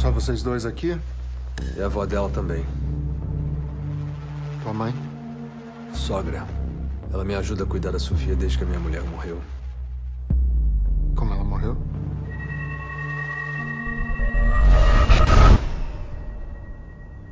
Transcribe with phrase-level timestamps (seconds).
[0.00, 0.98] Só vocês dois aqui?
[1.76, 2.64] E a avó dela também.
[4.62, 4.94] Tua mãe?
[5.92, 6.46] Sogra.
[7.12, 9.42] Ela me ajuda a cuidar da Sofia desde que a minha mulher morreu.
[11.14, 11.76] Como ela morreu?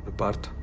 [0.05, 0.53] No parto.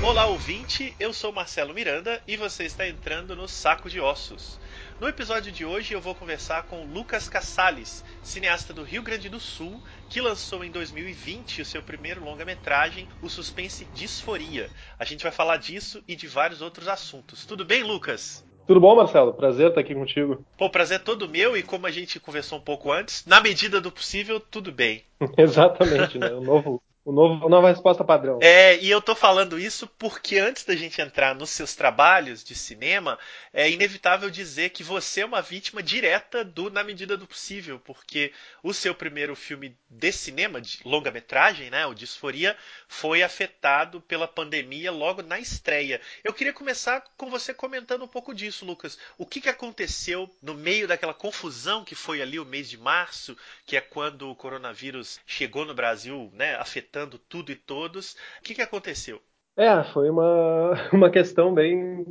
[0.00, 0.94] Olá, ouvinte.
[1.00, 4.60] Eu sou Marcelo Miranda e você está entrando no Saco de Ossos.
[5.00, 9.40] No episódio de hoje eu vou conversar com Lucas Cassales, cineasta do Rio Grande do
[9.40, 14.70] Sul, que lançou em 2020 o seu primeiro longa-metragem, o suspense Disforia.
[14.98, 17.46] A gente vai falar disso e de vários outros assuntos.
[17.46, 18.44] Tudo bem, Lucas?
[18.66, 19.32] Tudo bom, Marcelo?
[19.32, 20.44] Prazer estar aqui contigo.
[20.58, 23.80] Pô, prazer é todo meu e como a gente conversou um pouco antes, na medida
[23.80, 25.02] do possível, tudo bem.
[25.38, 26.30] Exatamente, né?
[26.34, 28.38] O novo, o novo, nova resposta padrão.
[28.42, 32.54] É, e eu tô falando isso porque antes da gente entrar nos seus trabalhos de
[32.54, 33.18] cinema,
[33.52, 38.32] é inevitável dizer que você é uma vítima direta do Na Medida do Possível, porque
[38.62, 42.54] o seu primeiro filme de cinema, de longa-metragem, né, o Disforia,
[42.86, 46.02] foi afetado pela pandemia logo na estreia.
[46.22, 48.98] Eu queria começar com você comentando um pouco disso, Lucas.
[49.16, 53.36] O que, que aconteceu no meio daquela confusão que foi ali o mês de março,
[53.64, 56.89] que é quando o coronavírus chegou no Brasil, né, afetando
[57.28, 58.12] tudo e todos.
[58.40, 59.20] O que, que aconteceu?
[59.56, 62.06] É, foi uma, uma questão bem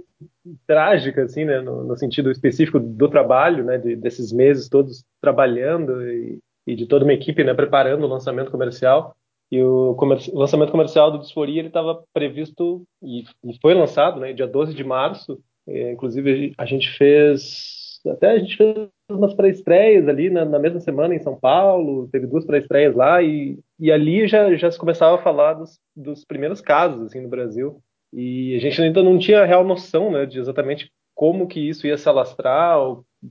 [0.68, 6.02] trágica, assim, né, no, no sentido específico do trabalho, né, de, desses meses todos trabalhando
[6.08, 9.16] e, e, de toda uma equipe, né, preparando o lançamento comercial.
[9.52, 14.32] E o comer lançamento comercial do Disforia, ele estava previsto e, e, foi lançado, né,
[14.32, 15.40] dia 12 de março.
[15.68, 20.80] E, inclusive, a gente fez, até a gente fez umas pré-estreias ali na, na, mesma
[20.80, 25.16] semana em São Paulo, teve duas pré-estreias lá e, e ali já, já se começava
[25.16, 27.82] a falar dos, dos primeiros casos assim no Brasil
[28.14, 31.98] e a gente ainda não tinha real noção né, de exatamente como que isso ia
[31.98, 32.78] se alastrar,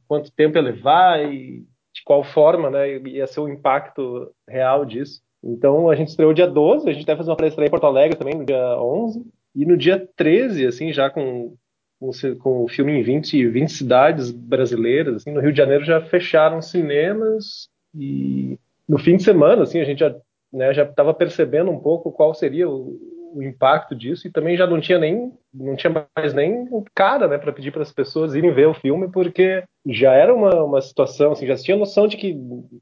[0.06, 5.20] quanto tempo ia levar e de qual forma né, ia ser o impacto real disso.
[5.42, 8.16] Então a gente estreou dia 12, a gente até fez uma pré-estreia em Porto Alegre
[8.16, 11.56] também no dia 11 e no dia 13, assim, já com
[11.98, 15.16] com, com o filme em 20, 20 cidades brasileiras.
[15.16, 18.58] Assim, no Rio de Janeiro já fecharam cinemas e
[18.88, 20.14] no fim de semana assim, a gente já
[20.53, 22.98] né, já estava percebendo um pouco qual seria o,
[23.34, 27.38] o, impacto disso e também já não tinha nem não tinha mais nem cara né,
[27.38, 31.32] para pedir para as pessoas irem ver o filme porque já era uma, uma situação
[31.32, 32.34] assim já tinha noção de que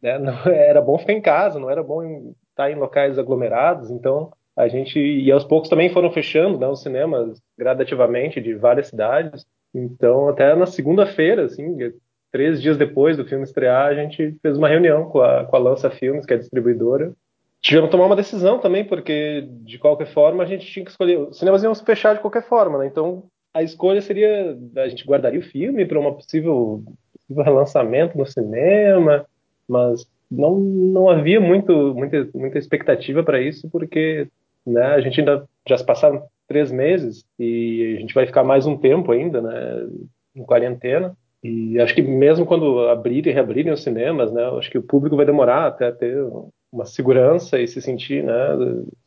[0.03, 4.31] né, não, era bom ficar em casa não era bom estar em locais aglomerados então
[4.57, 9.45] a gente e aos poucos também foram fechando né, os cinemas gradativamente de várias cidades.
[9.75, 11.77] Então até na segunda-feira, assim,
[12.33, 15.59] três dias depois do filme estrear, a gente fez uma reunião com a, com a
[15.59, 17.13] Lança Filmes, que é a distribuidora.
[17.67, 21.19] Tivemos que tomar uma decisão também, porque de qualquer forma a gente tinha que escolher.
[21.19, 22.87] Os cinemas iam se fechar de qualquer forma, né?
[22.87, 28.25] Então a escolha seria a gente guardaria o filme para uma possível, possível relançamento no
[28.25, 29.27] cinema,
[29.69, 34.29] mas não, não havia muito, muita, muita expectativa para isso, porque
[34.65, 34.85] né?
[34.85, 38.77] A gente ainda já se passaram três meses e a gente vai ficar mais um
[38.77, 39.89] tempo ainda, né?
[40.37, 41.17] Em quarentena.
[41.43, 44.45] E acho que mesmo quando abrirem e reabrirem os cinemas, né?
[44.57, 46.17] Acho que o público vai demorar até ter
[46.73, 48.33] uma segurança e se sentir, né?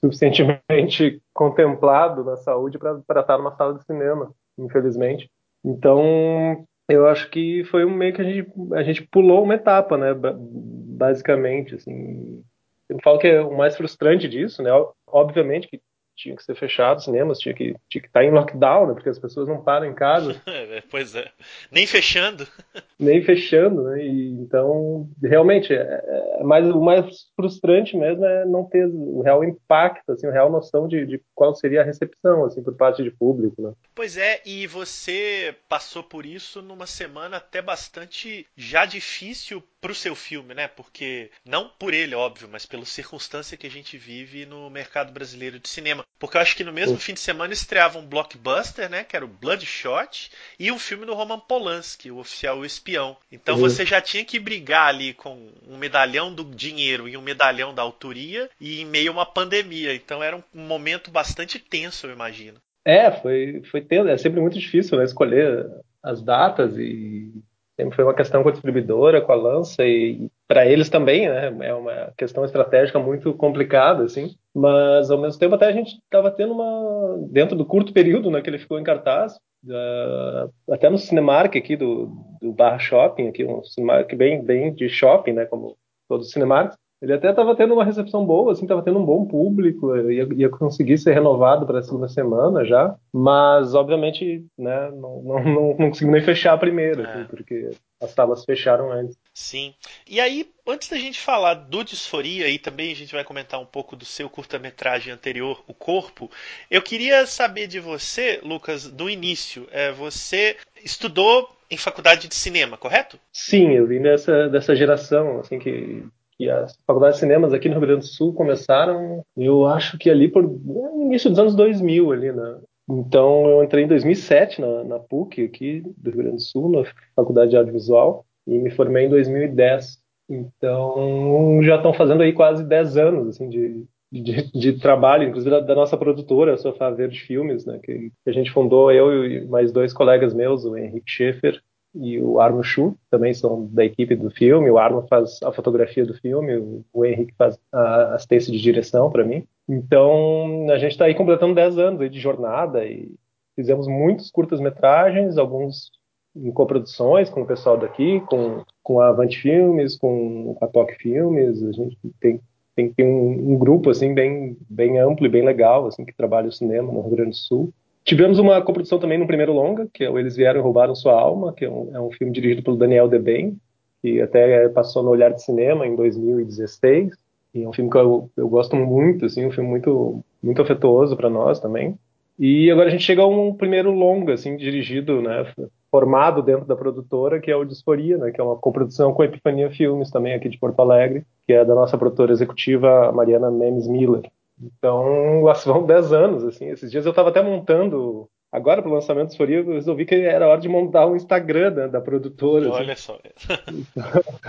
[0.03, 5.29] Suficientemente contemplado na saúde para estar numa sala de cinema, infelizmente.
[5.63, 9.97] Então, eu acho que foi um meio que a gente, a gente pulou uma etapa,
[9.97, 10.13] né?
[10.13, 12.43] Basicamente, assim.
[12.89, 14.71] Eu falo que é o mais frustrante disso, né?
[15.07, 15.79] Obviamente que
[16.19, 19.09] tinha que ser fechado os cinemas, tinha que, tinha que estar em lockdown, né, porque
[19.09, 20.39] as pessoas não param em casa.
[20.59, 21.31] É, pois é.
[21.71, 22.45] Nem fechando.
[22.99, 24.03] Nem fechando, né?
[24.03, 26.03] E, então, realmente, é,
[26.39, 30.51] é mais, o mais frustrante mesmo é não ter o real impacto, assim, a real
[30.51, 33.71] noção de, de qual seria a recepção, assim, por parte de público, né?
[33.95, 40.15] Pois é, e você passou por isso numa semana até bastante já difícil pro seu
[40.15, 40.67] filme, né?
[40.67, 45.59] Porque não por ele, óbvio, mas pela circunstância que a gente vive no mercado brasileiro
[45.59, 46.05] de cinema.
[46.17, 49.03] Porque eu acho que no mesmo fim de semana estreava um blockbuster, né?
[49.03, 53.15] Que era o Bloodshot, e um filme do Roman Polanski, o oficial o espião.
[53.31, 53.61] Então uhum.
[53.61, 57.81] você já tinha que brigar ali com um medalhão do dinheiro e um medalhão da
[57.81, 59.93] autoria, e em meio a uma pandemia.
[59.93, 62.59] Então era um momento bastante tenso, eu imagino.
[62.85, 64.09] É, foi, foi tenso.
[64.09, 65.69] É sempre muito difícil né, escolher
[66.01, 67.31] as datas e
[67.79, 71.55] sempre foi uma questão com a distribuidora, com a lança e para eles também, né?
[71.61, 74.35] É uma questão estratégica muito complicada, assim.
[74.53, 78.41] Mas ao mesmo tempo até a gente estava tendo uma dentro do curto período, né,
[78.41, 82.11] que ele ficou em cartaz, uh, até no Cinemark aqui do,
[82.41, 85.77] do Barra Shopping, aqui um Cinemark bem bem de shopping, né, como
[86.09, 86.77] todos os Cinemarks.
[87.01, 90.49] Ele até estava tendo uma recepção boa, assim, estava tendo um bom público, ia, ia
[90.49, 95.89] conseguir ser renovado para a segunda semana já, mas obviamente, né, não, não, não, não
[95.89, 97.05] consegui nem fechar a primeira, é.
[97.05, 99.17] assim, porque as salas fecharam antes.
[99.33, 99.73] Sim.
[100.05, 103.65] E aí, antes da gente falar do Disforia e também a gente vai comentar um
[103.65, 106.29] pouco do seu curta-metragem anterior, O Corpo,
[106.69, 109.67] eu queria saber de você, Lucas, do início.
[109.71, 113.19] É, você estudou em faculdade de cinema, correto?
[113.31, 116.03] Sim, eu vim dessa, dessa geração, assim, que
[116.39, 120.09] que as faculdades de cinemas aqui no Rio Grande do Sul começaram, eu acho que
[120.09, 122.59] ali por no início dos anos 2000 ali, né?
[122.89, 126.83] Então eu entrei em 2007 na, na PUC aqui do Rio Grande do Sul, na
[127.13, 129.99] Faculdade de Audiovisual, e me formei em 2010.
[130.29, 135.59] Então já estão fazendo aí quase 10 anos assim de, de, de, trabalho, inclusive da,
[135.59, 139.45] da, nossa produtora, a Sofá Verde Filmes, né, que, que, a gente fundou, eu e
[139.47, 141.61] mais dois colegas meus, o Henrique Schaefer
[141.95, 144.69] e o Arno Schu, também são da equipe do filme.
[144.69, 149.23] O Arno faz a fotografia do filme, o Henrique faz a assistência de direção para
[149.23, 149.43] mim.
[149.67, 153.11] Então, a gente está aí completando 10 anos de jornada e
[153.55, 155.91] fizemos muitos curtas-metragens, alguns
[156.35, 161.61] em coproduções com o pessoal daqui, com, com a Avante Filmes, com a Toque Filmes.
[161.63, 162.39] A gente tem,
[162.75, 166.47] tem, tem um, um, grupo assim bem, bem amplo e bem legal assim que trabalha
[166.47, 167.73] o cinema no Rio Grande do Sul.
[168.03, 171.13] Tivemos uma coprodução também no primeiro longa, que é o Eles Vieram e Roubaram Sua
[171.13, 173.57] Alma, que é um, é um filme dirigido pelo Daniel Deben,
[174.01, 177.11] que até passou no Olhar de Cinema em 2016.
[177.53, 181.15] E é um filme que eu, eu gosto muito, assim, um filme muito, muito afetuoso
[181.15, 181.97] para nós também.
[182.37, 185.45] E agora a gente chega a um primeiro longa, assim, dirigido, né,
[185.91, 189.25] formado dentro da produtora, que é o Disforia, né, que é uma coprodução com a
[189.25, 193.87] Epifania Filmes também aqui de Porto Alegre, que é da nossa produtora executiva Mariana Memes
[193.87, 194.21] Miller.
[194.61, 196.67] Então, lá vão 10 anos, assim.
[196.67, 200.15] Esses dias eu estava até montando, agora para o lançamento do Soria, eu resolvi que
[200.15, 202.69] era hora de montar um Instagram né, da produtora.
[202.69, 202.77] Assim.
[202.77, 203.01] Olha assim.
[203.03, 203.19] só.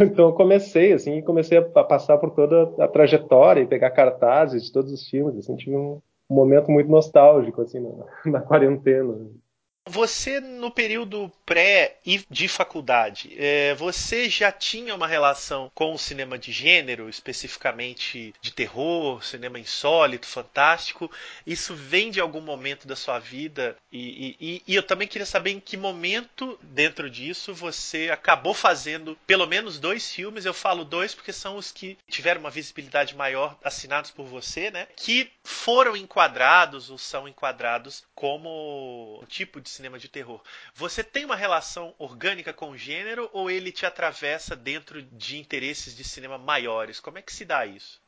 [0.03, 4.73] então, eu comecei, assim, comecei a passar por toda a trajetória e pegar cartazes de
[4.73, 9.15] todos os filmes, assim, tive um, um momento muito nostálgico, assim, na, na quarentena.
[9.91, 15.99] Você, no período pré e de faculdade, é, você já tinha uma relação com o
[15.99, 21.11] cinema de gênero, especificamente de terror, cinema insólito, fantástico?
[21.45, 23.77] Isso vem de algum momento da sua vida?
[23.91, 29.19] E, e, e eu também queria saber em que momento, dentro disso, você acabou fazendo
[29.27, 30.45] pelo menos dois filmes.
[30.45, 34.87] Eu falo dois porque são os que tiveram uma visibilidade maior, assinados por você, né?
[34.95, 40.41] Que foram enquadrados ou são enquadrados como um tipo de cinema de terror.
[40.75, 45.97] Você tem uma relação orgânica com o gênero ou ele te atravessa dentro de interesses
[45.97, 47.01] de cinema maiores?
[47.01, 47.99] Como é que se dá isso?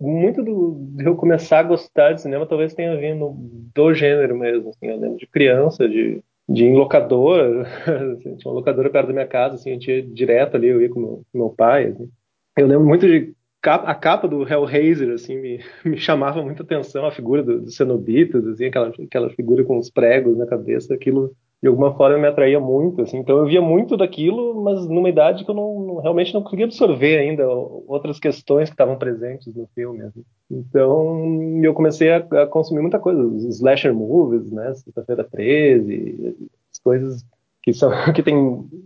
[0.00, 3.34] Muito do, de eu começar a gostar de cinema talvez tenha vindo
[3.74, 4.70] do gênero mesmo.
[4.70, 7.62] Assim, eu lembro de criança, de, de em locadora,
[8.14, 10.80] assim, tinha uma locadora perto da minha casa, assim, a gente ia direto ali, eu
[10.80, 11.88] ia com meu, meu pai.
[11.88, 12.08] Assim.
[12.56, 13.34] Eu lembro muito de
[13.74, 18.46] a capa do Hellraiser assim me, me chamava muita atenção a figura do, do Cenobitas
[18.46, 21.32] assim aquela aquela figura com os pregos na cabeça aquilo
[21.62, 25.44] de alguma forma me atraía muito assim então eu via muito daquilo mas numa idade
[25.44, 29.66] que eu não, não realmente não conseguia absorver ainda outras questões que estavam presentes no
[29.74, 30.24] filme assim.
[30.50, 36.36] então eu comecei a, a, consumir muita coisa os slasher movies né sexta-feira 13
[36.70, 37.24] as coisas
[37.62, 38.36] que são que tem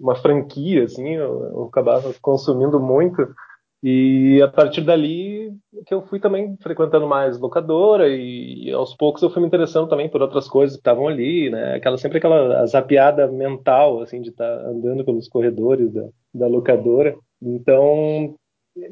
[0.00, 3.29] uma franquia assim eu, eu acabava consumindo muito
[3.82, 5.53] e a partir dali
[5.87, 10.09] que eu fui também frequentando mais locadora e, aos poucos eu fui me interessando também
[10.09, 11.77] por outras coisas que estavam ali, né?
[11.77, 17.17] Aquela sempre aquela zapiada mental assim de estar tá andando pelos corredores da, da locadora.
[17.41, 18.35] Então,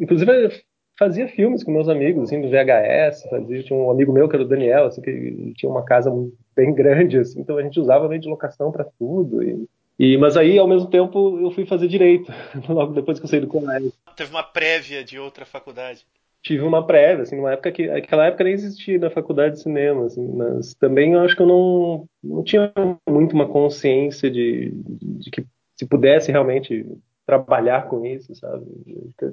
[0.00, 0.64] inclusive
[0.98, 4.44] fazia filmes com meus amigos assim do VHS, fazia tinha um amigo meu que era
[4.44, 6.10] o Daniel, assim que tinha uma casa
[6.56, 10.36] bem grande assim, então a gente usava meio de locação para tudo e e, mas
[10.36, 12.32] aí, ao mesmo tempo, eu fui fazer direito,
[12.69, 13.93] logo depois que eu saí do colégio.
[14.17, 16.06] Teve uma prévia de outra faculdade?
[16.40, 20.06] Tive uma prévia, assim, numa época que, aquela época nem existia na faculdade de cinema,
[20.06, 22.72] assim, mas também eu acho que eu não, não tinha
[23.08, 26.86] muito uma consciência de, de, que se pudesse realmente
[27.26, 28.64] trabalhar com isso, sabe?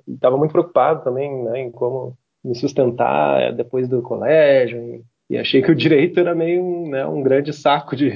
[0.08, 5.62] Estava muito preocupado também, né, em como me sustentar depois do colégio, e, e achei
[5.62, 8.10] que o direito era meio né, um grande saco de,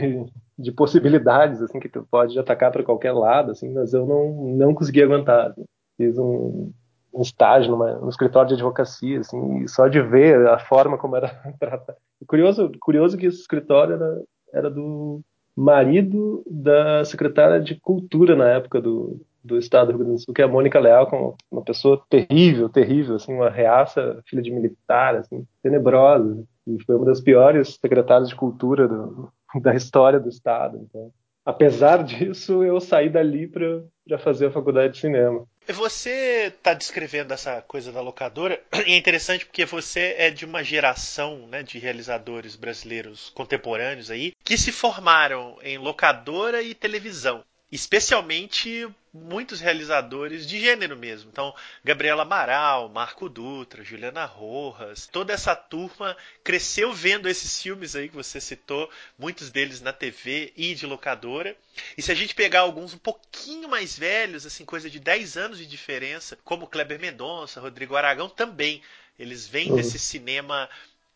[0.59, 4.73] de possibilidades assim que tu pode atacar para qualquer lado assim mas eu não não
[4.73, 5.63] consegui aguentar assim.
[5.95, 6.71] fiz um,
[7.13, 11.29] um estágio numa, no escritório de advocacia assim só de ver a forma como era
[11.57, 11.97] tratado
[12.27, 14.21] curioso curioso que esse escritório era,
[14.53, 15.21] era do
[15.55, 20.33] marido da secretária de cultura na época do, do estado do Rio Grande do Sul
[20.33, 25.15] que é a Mônica Leal uma pessoa terrível terrível assim uma reaça filha de militar
[25.15, 30.77] assim tenebrosa e foi uma das piores secretárias de cultura do, da história do Estado.
[30.77, 31.11] Então,
[31.45, 35.45] apesar disso, eu saí dali para fazer a faculdade de cinema.
[35.67, 40.63] Você está descrevendo essa coisa da locadora e é interessante porque você é de uma
[40.63, 48.87] geração né, de realizadores brasileiros contemporâneos aí que se formaram em locadora e televisão especialmente
[49.13, 51.29] muitos realizadores de gênero mesmo.
[51.31, 58.09] Então, Gabriela Amaral, Marco Dutra, Juliana Rojas, toda essa turma cresceu vendo esses filmes aí
[58.09, 61.55] que você citou, muitos deles na TV e de locadora.
[61.97, 65.57] E se a gente pegar alguns um pouquinho mais velhos, assim, coisa de 10 anos
[65.57, 68.81] de diferença, como Kleber Mendonça, Rodrigo Aragão também,
[69.17, 69.75] eles vêm uhum.
[69.75, 70.69] desse cinema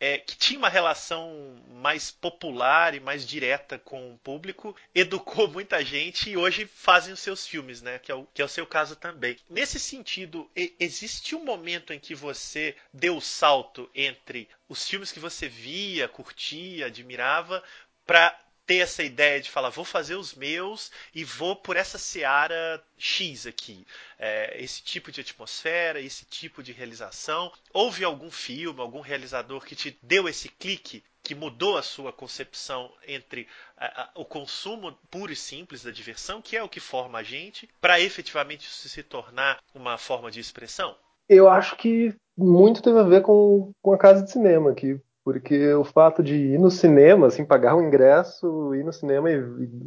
[0.04, 5.82] é, que tinha uma relação mais popular e mais direta com o público, educou muita
[5.82, 8.00] gente e hoje fazem os seus filmes, né?
[8.00, 9.38] Que é o, que é o seu caso também.
[9.50, 15.22] Nesse sentido, existe um momento em que você deu o salto entre os filmes que
[15.22, 17.64] você via, curtia, admirava,
[18.06, 22.84] para ter essa ideia de falar, vou fazer os meus e vou por essa seara
[22.98, 23.86] X aqui.
[24.18, 27.52] É, esse tipo de atmosfera, esse tipo de realização.
[27.74, 32.92] Houve algum filme, algum realizador que te deu esse clique que mudou a sua concepção
[33.08, 37.20] entre a, a, o consumo puro e simples da diversão, que é o que forma
[37.20, 40.96] a gente, para efetivamente isso se tornar uma forma de expressão?
[41.30, 45.74] Eu acho que muito teve a ver com, com a casa de cinema, que porque
[45.74, 49.36] o fato de ir no cinema, assim, pagar um ingresso, ir no cinema e,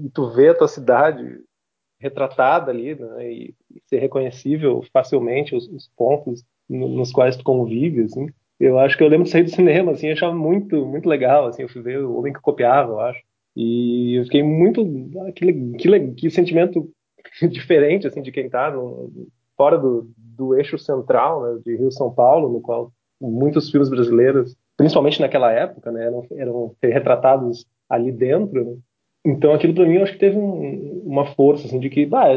[0.06, 1.40] e tu ver a tua cidade
[1.98, 7.44] retratada ali, né, e, e ser reconhecível facilmente os, os pontos no, nos quais tu
[7.44, 8.28] convive, assim.
[8.58, 11.62] Eu acho que eu lembro de sair do cinema, assim, achava muito, muito legal, assim,
[11.62, 13.20] eu fui ver o Homem que Copiava, eu acho.
[13.54, 14.82] E eu fiquei muito,
[15.26, 16.90] ah, que, que, que sentimento
[17.50, 19.10] diferente, assim, de quem tá no,
[19.56, 25.20] fora do, do eixo central, né, de Rio-São Paulo, no qual muitos filmes brasileiros principalmente
[25.20, 28.64] naquela época, né, eram, eram retratados ali dentro.
[28.64, 28.76] Né?
[29.24, 32.28] Então aquilo para mim eu acho que teve um, uma força assim de que, bah,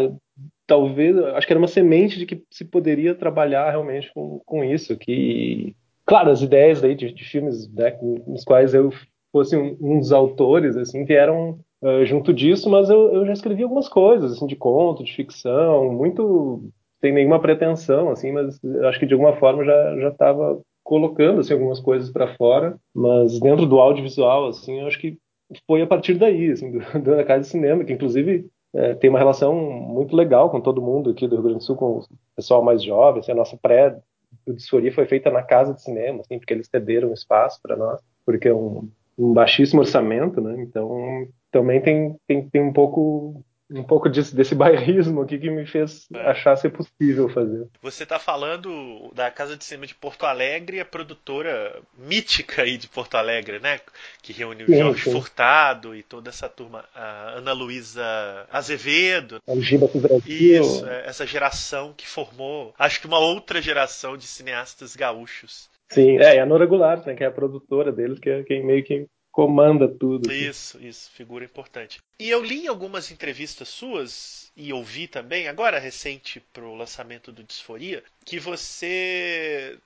[0.66, 4.98] talvez, acho que era uma semente de que se poderia trabalhar realmente com, com isso,
[4.98, 8.92] que claro, as ideias daí de, de filmes né, nos quais eu
[9.32, 13.64] fosse um, um dos autores assim vieram uh, junto disso, mas eu, eu já escrevi
[13.64, 16.64] algumas coisas assim de conto, de ficção, muito
[17.00, 21.54] sem nenhuma pretensão assim, mas acho que de alguma forma já já estava colocando assim,
[21.54, 25.20] algumas coisas para fora, mas dentro do audiovisual, assim, eu acho que
[25.68, 29.20] foi a partir daí, assim, do, da casa de cinema, que inclusive é, tem uma
[29.20, 32.04] relação muito legal com todo mundo aqui do Rio Grande do Sul, com o
[32.36, 34.00] pessoal mais jovem, assim, a nossa pré
[34.48, 38.02] do Disforia foi feita na casa de cinema, assim, porque eles cederam espaço para nós,
[38.26, 40.60] porque é um, um baixíssimo orçamento, né?
[40.60, 45.66] Então também tem, tem, tem um pouco um pouco disso, desse bairrismo aqui que me
[45.66, 46.30] fez é.
[46.30, 47.68] achar ser possível fazer.
[47.82, 52.88] Você está falando da Casa de Cinema de Porto Alegre, a produtora mítica aí de
[52.88, 53.80] Porto Alegre, né?
[54.24, 55.12] Que reuniu sim, Jorge sim.
[55.12, 59.40] Furtado e toda essa turma, a Ana Luísa Azevedo.
[59.46, 60.22] O Giba Brasil.
[60.28, 65.70] Isso, é, essa geração que formou, acho que uma outra geração de cineastas gaúchos.
[65.90, 68.64] Sim, é, e a Nora Goulart, né, que é a produtora deles, que é quem
[68.64, 69.08] meio que
[69.46, 70.32] comanda tudo.
[70.32, 72.00] Isso, isso, figura importante.
[72.20, 77.44] E eu li algumas entrevistas suas e ouvi também, agora recente para o lançamento do
[77.44, 79.78] Disforia, que você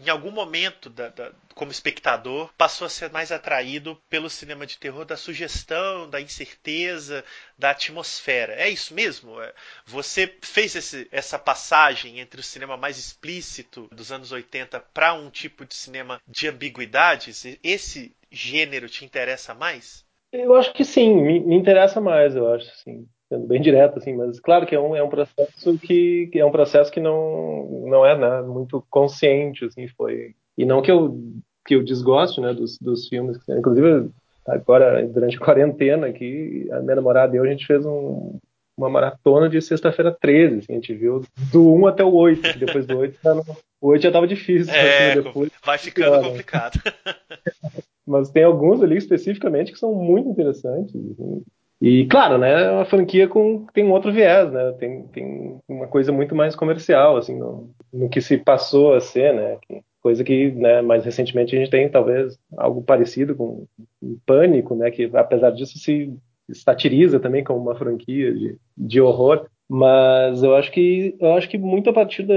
[0.00, 4.78] em algum momento, da, da, como espectador, passou a ser mais atraído pelo cinema de
[4.78, 7.24] terror da sugestão, da incerteza,
[7.58, 8.54] da atmosfera.
[8.54, 9.40] É isso mesmo?
[9.40, 9.52] É,
[9.84, 15.28] você fez esse, essa passagem entre o cinema mais explícito dos anos 80 para um
[15.28, 17.44] tipo de cinema de ambiguidades?
[17.62, 20.04] Esse gênero te interessa mais?
[20.32, 24.12] Eu acho que sim, me, me interessa mais, eu acho, sim sendo bem direto, assim,
[24.14, 27.86] mas claro que é um, é um processo que, que é um processo que não,
[27.86, 31.16] não é né, muito consciente, assim, foi e não que eu
[31.64, 34.10] que eu desgoste, né, dos, dos filmes, inclusive
[34.46, 38.38] agora durante a quarentena aqui a minha namorada e eu a gente fez um,
[38.76, 41.22] uma maratona de sexta-feira 13, assim, a gente viu
[41.52, 43.44] do 1 até o 8, depois do 8 já não,
[43.80, 46.80] o 8 já tava difícil, é, depois, vai ficando pior, complicado.
[48.04, 50.92] Mas tem alguns ali especificamente que são muito interessantes.
[50.96, 51.44] Assim.
[51.80, 55.86] E, claro, né, é uma franquia com, tem um outro viés, né, tem, tem uma
[55.86, 60.22] coisa muito mais comercial, assim, no, no que se passou a ser, né, que, coisa
[60.22, 63.66] que, né, mais recentemente a gente tem, talvez, algo parecido com
[64.02, 66.14] um Pânico, né, que, apesar disso, se
[66.52, 71.56] satiriza também como uma franquia de, de horror, mas eu acho que, eu acho que
[71.56, 72.34] muito a partir da,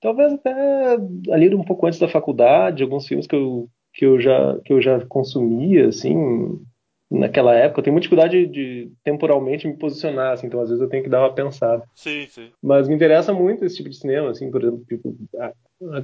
[0.00, 0.96] talvez até
[1.32, 4.80] ali um pouco antes da faculdade, alguns filmes que eu, que eu já, que eu
[4.80, 6.60] já consumia, assim,
[7.10, 10.82] naquela época, eu tenho muita dificuldade de, de, temporalmente me posicionar, assim, então às vezes
[10.82, 11.84] eu tenho que dar uma pensada.
[11.94, 12.50] Sim, sim.
[12.62, 15.52] Mas me interessa muito esse tipo de cinema, assim, por exemplo, tipo, a,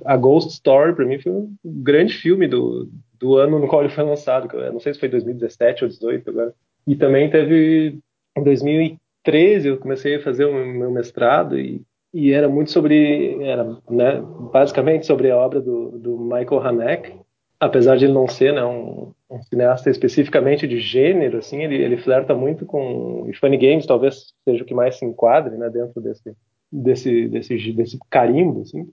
[0.05, 3.93] a Ghost Story para mim foi um grande filme do, do ano no qual ele
[3.93, 6.55] foi lançado, que eu não sei se foi 2017 ou 2018 agora.
[6.87, 7.99] E também teve
[8.37, 11.83] em 2013 eu comecei a fazer o meu mestrado e,
[12.13, 17.15] e era muito sobre, era né, basicamente sobre a obra do, do Michael Haneke,
[17.59, 21.97] apesar de ele não ser né, um, um, cineasta especificamente de gênero, assim, ele, ele
[21.97, 26.01] flerta muito com e Funny Games, talvez seja o que mais se enquadre né, dentro
[26.01, 26.37] desse
[26.71, 28.89] desse desse desse carimbo, assim.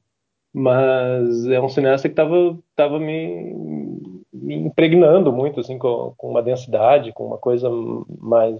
[0.53, 3.53] Mas é um cineasta que estava tava me,
[4.33, 7.69] me impregnando muito, assim, com, com uma densidade, com uma coisa
[8.19, 8.57] mais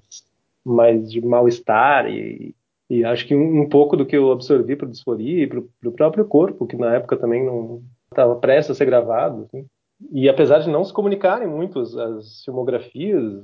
[0.64, 2.54] mais de mal-estar e,
[2.90, 5.92] e acho que um, um, pouco do que eu absorvi para disforia e para o
[5.92, 7.82] próprio corpo, que na época também não
[8.12, 9.44] estava prestes a ser gravado.
[9.44, 9.66] Assim.
[10.12, 13.44] E apesar de não se comunicarem muito as, as, filmografias,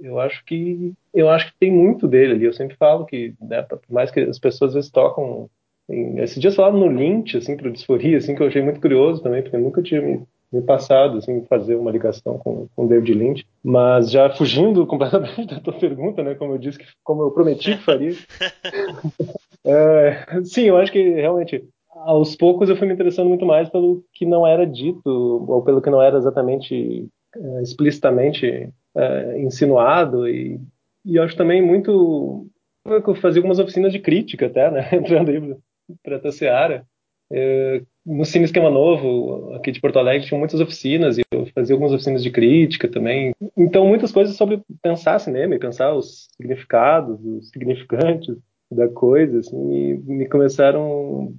[0.00, 2.44] eu acho que eu acho que tem muito dele ali.
[2.44, 5.48] Eu sempre falo que, né, por mais que as pessoas às vezes tocam
[5.88, 9.22] em, esses dias falaram no Lynch, assim, para disforia, assim, que eu achei muito curioso
[9.22, 13.14] também, porque eu nunca tinha me me passado, assim, fazer uma ligação com, com David
[13.14, 13.46] Lynch.
[13.64, 17.76] Mas já fugindo completamente da tua pergunta, né, como eu disse, que, como eu prometi
[17.76, 18.12] que faria.
[19.64, 21.64] é, sim, eu acho que realmente
[22.04, 25.80] aos poucos eu fui me interessando muito mais pelo que não era dito ou pelo
[25.80, 30.60] que não era exatamente é, explicitamente é, insinuado e,
[31.04, 32.46] e acho também muito
[32.84, 35.56] eu fazia algumas oficinas de crítica até, né, entrando aí
[36.02, 36.84] para essa seara
[37.32, 41.74] é, no Cine Esquema Novo, aqui de Porto Alegre, tinha muitas oficinas e eu fazia
[41.74, 43.32] algumas oficinas de crítica também.
[43.56, 48.36] Então, muitas coisas sobre pensar cinema e pensar os significados, os significantes
[48.70, 51.34] da coisa, assim, e me começaram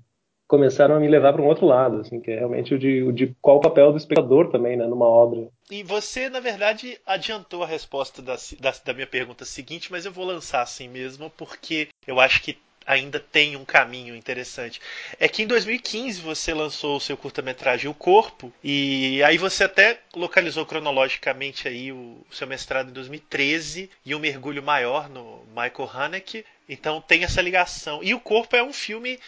[0.47, 3.11] começaram a me levar para um outro lado, assim, que é realmente o de, o
[3.11, 5.47] de qual o papel do espectador também, né, numa obra.
[5.71, 10.11] E você, na verdade, adiantou a resposta da, da, da minha pergunta seguinte, mas eu
[10.11, 14.81] vou lançar assim mesmo, porque eu acho que ainda tem um caminho interessante.
[15.19, 19.99] É que em 2015 você lançou o seu curta-metragem O Corpo, e aí você até
[20.15, 26.45] localizou cronologicamente aí o seu mestrado em 2013 e um mergulho maior no Michael Haneke.
[26.67, 28.03] Então tem essa ligação.
[28.03, 29.19] E O Corpo é um filme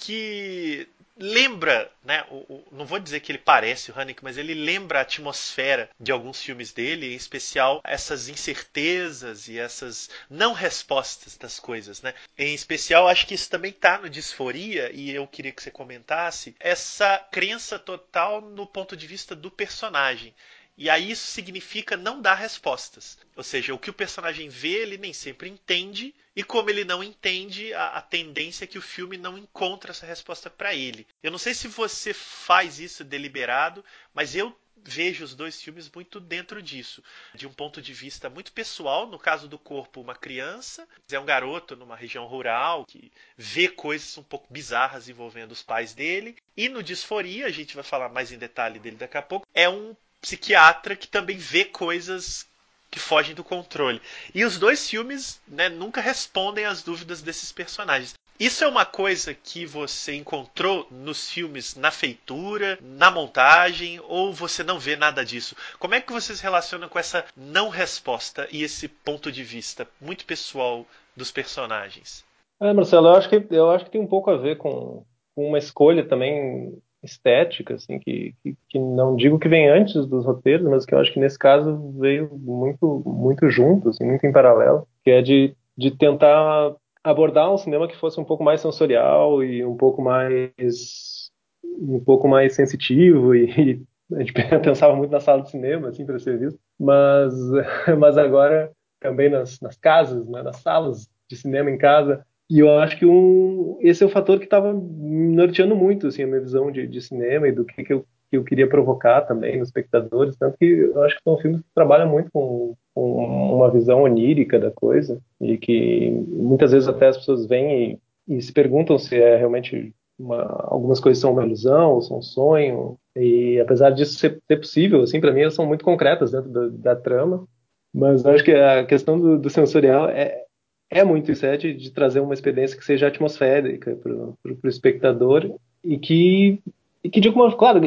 [0.00, 2.24] que lembra, né?
[2.30, 5.90] O, o, não vou dizer que ele parece o Haneke, mas ele lembra a atmosfera
[6.00, 12.14] de alguns filmes dele, em especial essas incertezas e essas não respostas das coisas, né?
[12.38, 16.56] Em especial, acho que isso também está no Disforia, e eu queria que você comentasse,
[16.58, 20.34] essa crença total no ponto de vista do personagem.
[20.80, 23.18] E aí isso significa não dar respostas.
[23.36, 27.04] Ou seja, o que o personagem vê, ele nem sempre entende, e como ele não
[27.04, 31.06] entende, a, a tendência é que o filme não encontra essa resposta para ele.
[31.22, 36.18] Eu não sei se você faz isso deliberado, mas eu vejo os dois filmes muito
[36.18, 40.88] dentro disso, de um ponto de vista muito pessoal, no caso do corpo, uma criança,
[41.12, 45.92] é um garoto numa região rural que vê coisas um pouco bizarras envolvendo os pais
[45.92, 49.46] dele, e no Disforia, a gente vai falar mais em detalhe dele daqui a pouco,
[49.52, 52.46] é um psiquiatra que também vê coisas
[52.90, 54.02] que fogem do controle.
[54.34, 58.14] E os dois filmes né, nunca respondem às dúvidas desses personagens.
[58.38, 64.64] Isso é uma coisa que você encontrou nos filmes na feitura, na montagem, ou você
[64.64, 65.54] não vê nada disso?
[65.78, 69.86] Como é que você se relaciona com essa não resposta e esse ponto de vista
[70.00, 72.24] muito pessoal dos personagens?
[72.58, 75.04] É, Marcelo, eu acho que, eu acho que tem um pouco a ver com,
[75.34, 80.24] com uma escolha também estética, assim, que, que, que, não digo que vem antes dos
[80.24, 84.32] roteiros, mas que eu acho que nesse caso veio muito, muito junto, assim, muito em
[84.32, 89.42] paralelo, que é de, de tentar abordar um cinema que fosse um pouco mais sensorial
[89.42, 91.30] e um pouco mais
[91.64, 93.82] um pouco mais sensitivo e, e
[94.14, 94.32] a gente
[94.62, 97.32] pensava muito na sala de cinema assim para ser visto, mas
[97.98, 102.78] mas agora também nas, nas casas, né, nas salas de cinema em casa e eu
[102.80, 106.72] acho que um, esse é o fator que estava norteando muito assim, a minha visão
[106.72, 110.36] de, de cinema e do que, que, eu, que eu queria provocar também nos espectadores.
[110.36, 114.58] Tanto que eu acho que são filmes que trabalham muito com, com uma visão onírica
[114.58, 119.14] da coisa e que muitas vezes até as pessoas vêm e, e se perguntam se
[119.14, 122.98] é realmente uma, algumas coisas são uma ilusão são um sonho.
[123.14, 126.68] E apesar disso ser, ser possível, assim, para mim elas são muito concretas dentro da,
[126.68, 127.46] da trama.
[127.94, 130.44] Mas acho que a questão do, do sensorial é,
[130.90, 135.54] é muito isso, é de, de trazer uma experiência que seja atmosférica para o espectador
[135.84, 136.60] e que
[137.02, 137.80] e que de alguma claro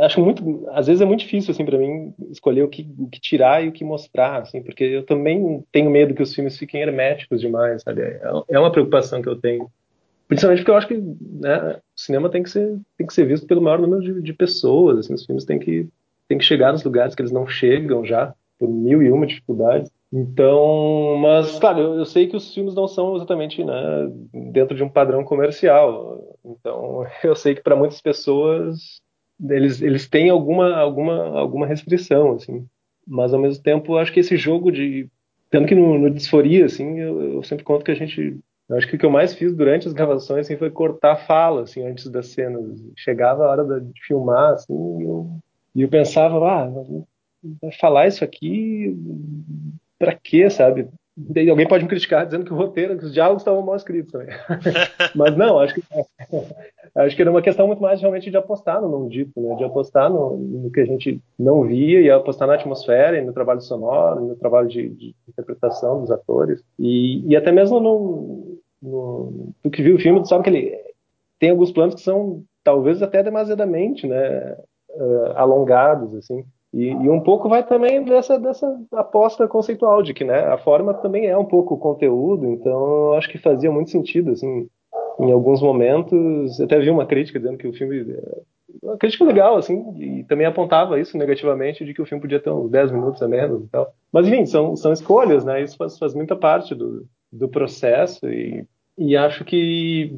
[0.00, 3.20] acho muito às vezes é muito difícil assim para mim escolher o que, o que
[3.20, 6.80] tirar e o que mostrar assim porque eu também tenho medo que os filmes fiquem
[6.80, 8.02] herméticos demais sabe?
[8.02, 9.70] É, é uma preocupação que eu tenho.
[10.26, 13.46] Principalmente porque eu acho que né, o cinema tem que ser tem que ser visto
[13.46, 15.88] pelo maior número de, de pessoas assim, os filmes têm que
[16.26, 19.88] têm que chegar nos lugares que eles não chegam já por mil e uma dificuldades
[20.18, 23.74] então, mas claro, eu, eu, sei que os filmes não são exatamente né,
[24.50, 26.38] dentro de um padrão comercial.
[26.42, 29.02] Então, eu sei que para muitas pessoas
[29.50, 32.66] eles, eles têm alguma, alguma, alguma restrição, assim.
[33.06, 35.10] Mas ao mesmo tempo, acho que esse jogo de
[35.50, 38.40] tanto que no, no Disforia, assim, eu, eu, sempre conto que a gente.
[38.70, 41.62] Acho que o que eu mais fiz durante as gravações assim, foi cortar a fala,
[41.62, 42.82] assim, antes das cenas.
[42.96, 45.30] Chegava a hora de filmar, assim, e eu,
[45.74, 46.68] e eu pensava, ah,
[47.78, 48.96] falar isso aqui
[49.98, 50.88] pra quê, sabe?
[51.18, 54.12] Daí alguém pode me criticar dizendo que o roteiro, que os diálogos estavam mal escritos
[54.12, 54.28] também.
[55.16, 55.82] Mas não, acho que
[56.94, 59.54] acho que era uma questão muito mais realmente de apostar no não dito, né?
[59.56, 63.32] De apostar no, no, que a gente não via e apostar na atmosfera e no
[63.32, 69.54] trabalho sonoro, no trabalho de, de interpretação dos atores e, e até mesmo no, no
[69.62, 70.78] tu que viu o filme, tu sabe que ele
[71.38, 74.54] tem alguns planos que são talvez até demasiadamente, né?
[74.90, 76.44] Uh, alongados assim.
[76.76, 80.92] E, e, um pouco vai também dessa, dessa aposta conceitual de que né, a forma
[80.92, 84.68] também é um pouco o conteúdo, então eu acho que fazia muito sentido, assim,
[85.18, 88.14] em alguns momentos, até vi uma crítica dizendo que o filme,
[88.82, 92.50] uma crítica legal, assim, e também apontava isso negativamente, de que o filme podia ter
[92.50, 93.94] uns 10 minutos a menos e tal.
[94.12, 98.66] Mas enfim, são, são escolhas, né, isso faz, faz muita parte do, do processo e,
[98.98, 100.14] e acho que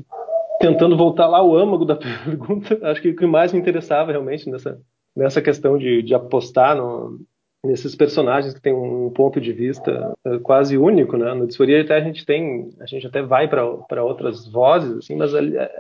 [0.59, 1.94] tentando voltar lá ao âmago da
[2.27, 4.77] pergunta, acho que o que mais me interessava realmente nessa
[5.18, 7.20] nessa questão de, de apostar no,
[7.64, 11.35] nesses personagens que têm um ponto de vista uh, quase único, né?
[11.35, 15.35] No Disforia até a gente tem, a gente até vai para outras vozes, assim, mas
[15.35, 15.70] é,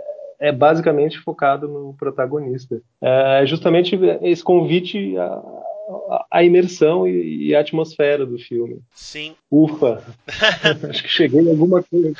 [0.40, 2.80] é, basicamente focado no protagonista.
[3.00, 8.80] É justamente esse convite a, a imersão e, a atmosfera do filme.
[8.92, 9.34] Sim.
[9.50, 10.04] Ufa!
[10.90, 12.12] Acho que cheguei em alguma coisa.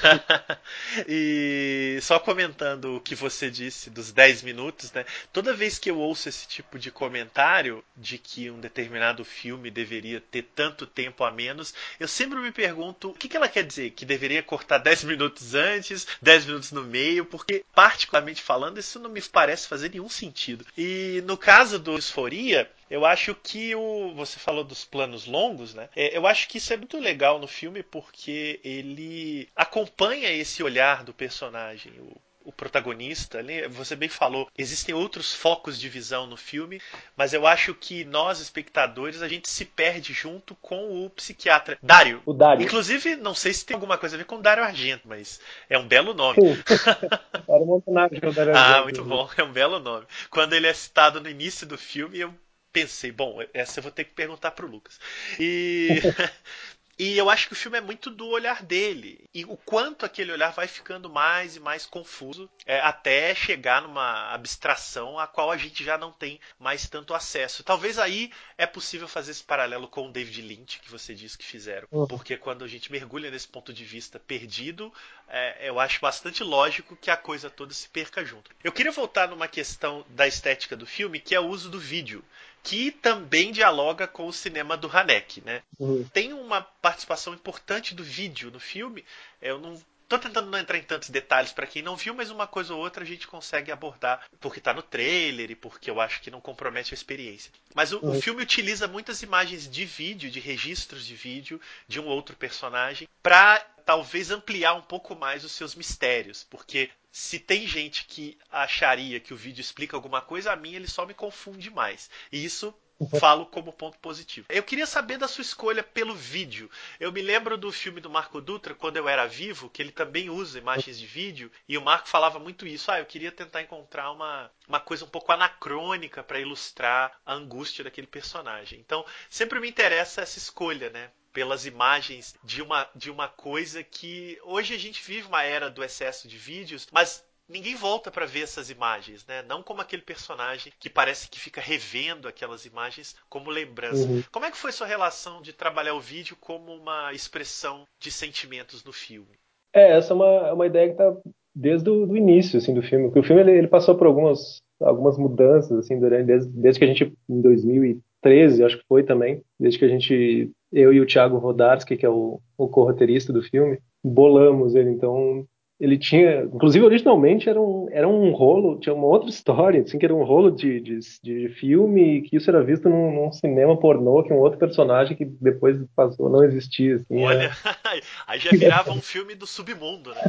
[1.07, 5.05] e só comentando o que você disse dos 10 minutos, né?
[5.31, 10.23] Toda vez que eu ouço esse tipo de comentário de que um determinado filme deveria
[10.23, 13.91] ter tanto tempo a menos, eu sempre me pergunto o que, que ela quer dizer?
[13.91, 19.11] Que deveria cortar 10 minutos antes, 10 minutos no meio, porque, particularmente falando, isso não
[19.11, 20.65] me parece fazer nenhum sentido.
[20.77, 24.15] E no caso do Disforia, eu acho que o.
[24.15, 25.89] Você falou dos planos longos, né?
[25.95, 31.05] É, eu acho que isso é muito legal no filme porque ele acompanha esse olhar
[31.05, 31.93] do personagem.
[32.01, 32.17] O,
[32.49, 36.81] o protagonista, você bem falou, existem outros focos de visão no filme,
[37.15, 41.77] mas eu acho que nós, espectadores, a gente se perde junto com o psiquiatra.
[41.83, 42.23] Dário.
[42.25, 42.65] O Dário.
[42.65, 45.87] Inclusive, não sei se tem alguma coisa a ver com Dário Argento, mas é um
[45.87, 46.39] belo nome.
[47.47, 48.79] Era personagem, o Dário ah, Argento.
[48.79, 50.07] Ah, muito bom, é um belo nome.
[50.31, 52.33] Quando ele é citado no início do filme, eu
[52.73, 54.99] pensei, bom, essa eu vou ter que perguntar pro Lucas.
[55.39, 56.01] E.
[56.99, 59.25] E eu acho que o filme é muito do olhar dele.
[59.33, 64.33] E o quanto aquele olhar vai ficando mais e mais confuso é, até chegar numa
[64.33, 67.63] abstração a qual a gente já não tem mais tanto acesso.
[67.63, 71.45] Talvez aí é possível fazer esse paralelo com o David Lynch, que você disse que
[71.45, 71.87] fizeram.
[71.93, 72.07] Uhum.
[72.07, 74.93] Porque quando a gente mergulha nesse ponto de vista perdido,
[75.29, 78.51] é, eu acho bastante lógico que a coisa toda se perca junto.
[78.65, 82.25] Eu queria voltar numa questão da estética do filme, que é o uso do vídeo
[82.63, 85.63] que também dialoga com o cinema do Haneke, né?
[85.79, 86.05] Uhum.
[86.13, 89.05] Tem uma participação importante do vídeo no filme.
[89.41, 92.47] Eu não Tô tentando não entrar em tantos detalhes para quem não viu, mas uma
[92.47, 96.23] coisa ou outra a gente consegue abordar porque tá no trailer e porque eu acho
[96.23, 97.53] que não compromete a experiência.
[97.75, 98.17] Mas o, uhum.
[98.17, 103.07] o filme utiliza muitas imagens de vídeo, de registros de vídeo de um outro personagem
[103.23, 109.19] para talvez ampliar um pouco mais os seus mistérios, porque se tem gente que acharia
[109.19, 112.09] que o vídeo explica alguma coisa, a mim ele só me confunde mais.
[112.31, 112.73] E isso
[113.19, 114.47] falo como ponto positivo.
[114.49, 116.71] Eu queria saber da sua escolha pelo vídeo.
[117.01, 120.31] Eu me lembro do filme do Marco Dutra, quando eu era vivo, que ele também
[120.31, 122.89] usa imagens de vídeo, e o Marco falava muito isso.
[122.89, 127.83] Ah, eu queria tentar encontrar uma, uma coisa um pouco anacrônica para ilustrar a angústia
[127.83, 128.79] daquele personagem.
[128.79, 131.11] Então, sempre me interessa essa escolha, né?
[131.33, 135.85] Pelas imagens de uma, de uma coisa que hoje a gente vive uma era do
[135.85, 139.43] excesso de vídeos, mas ninguém volta para ver essas imagens, né?
[139.49, 144.07] Não como aquele personagem que parece que fica revendo aquelas imagens como lembrança.
[144.07, 144.23] Uhum.
[144.31, 148.85] Como é que foi sua relação de trabalhar o vídeo como uma expressão de sentimentos
[148.85, 149.39] no filme?
[149.73, 151.17] É, essa é uma, é uma ideia que está
[151.55, 153.07] desde o início assim, do filme.
[153.07, 156.85] Porque o filme ele, ele, passou por algumas, algumas mudanças assim, durante, desde, desde que
[156.85, 161.07] a gente, em 2013, acho que foi também, desde que a gente, eu e o
[161.07, 164.91] Thiago Rodarski, que é o, o co-roteirista do filme, bolamos ele.
[164.91, 165.47] Então,
[165.81, 170.05] ele tinha, inclusive originalmente era um, era um rolo, tinha uma outra história, assim, que
[170.05, 174.25] era um rolo de, de, de filme, que isso era visto num, num, cinema pornô,
[174.25, 176.97] que um outro personagem que depois passou não existir.
[176.97, 177.53] Assim, Olha, era...
[178.27, 180.23] aí já virava um filme do submundo, né?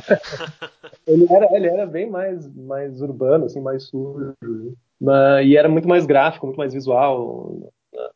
[1.07, 4.35] ele, era, ele era bem mais, mais urbano, assim, mais sujo,
[5.01, 7.71] mas, e era muito mais gráfico, muito mais visual,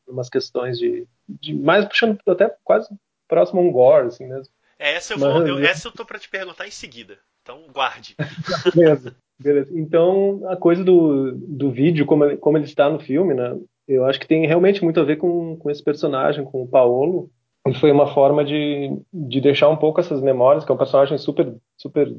[0.08, 2.90] umas questões de, de mais puxando até quase
[3.28, 4.54] próximo a um gore, assim mesmo.
[4.78, 7.18] É, essa eu, vou, eu, essa eu tô para te perguntar em seguida.
[7.42, 8.16] Então guarde.
[8.74, 9.72] beleza, beleza.
[9.78, 13.58] Então a coisa do, do vídeo, como, como ele está no filme, né?
[13.88, 17.30] Eu acho que tem realmente muito a ver com, com esse personagem, com o Paolo.
[17.68, 21.18] e foi uma forma de, de deixar um pouco essas memórias, que é um personagem
[21.18, 22.14] super super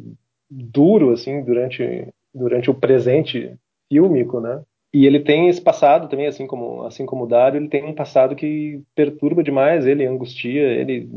[0.50, 3.57] duro assim durante durante o presente
[3.88, 4.62] fílmico, né?
[4.95, 7.93] E ele tem esse passado também, assim como assim como o Dario, ele tem um
[7.93, 11.11] passado que perturba demais ele, angustia ele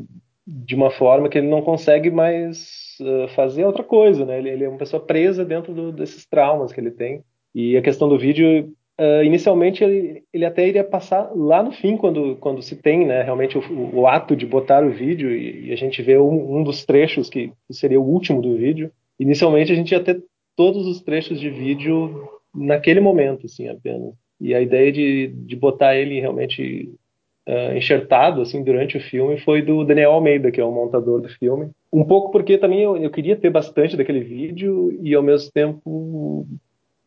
[0.48, 4.40] de uma forma que ele não consegue mais uh, fazer outra coisa, né?
[4.40, 7.22] Ele, ele, é uma pessoa presa dentro do, desses traumas que ele tem.
[7.54, 11.98] E a questão do vídeo, uh, inicialmente ele, ele, até iria passar lá no fim,
[11.98, 13.22] quando, quando se tem, né?
[13.22, 16.64] Realmente o, o ato de botar o vídeo e, e a gente vê um, um,
[16.64, 18.90] dos trechos que seria o último do vídeo.
[19.20, 20.24] Inicialmente a gente ia ter
[20.56, 24.14] todos os trechos de vídeo naquele momento, assim, apenas.
[24.40, 26.92] E a ideia de, de botar ele realmente
[27.48, 31.30] uh, enxertado assim durante o filme foi do Daniel Almeida, que é o montador do
[31.30, 31.70] filme.
[31.92, 36.46] Um pouco porque também eu, eu queria ter bastante daquele vídeo e ao mesmo tempo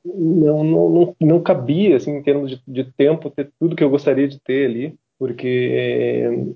[0.05, 3.91] não, não, não, não cabia assim em termos de, de tempo ter tudo que eu
[3.91, 6.47] gostaria de ter ali, porque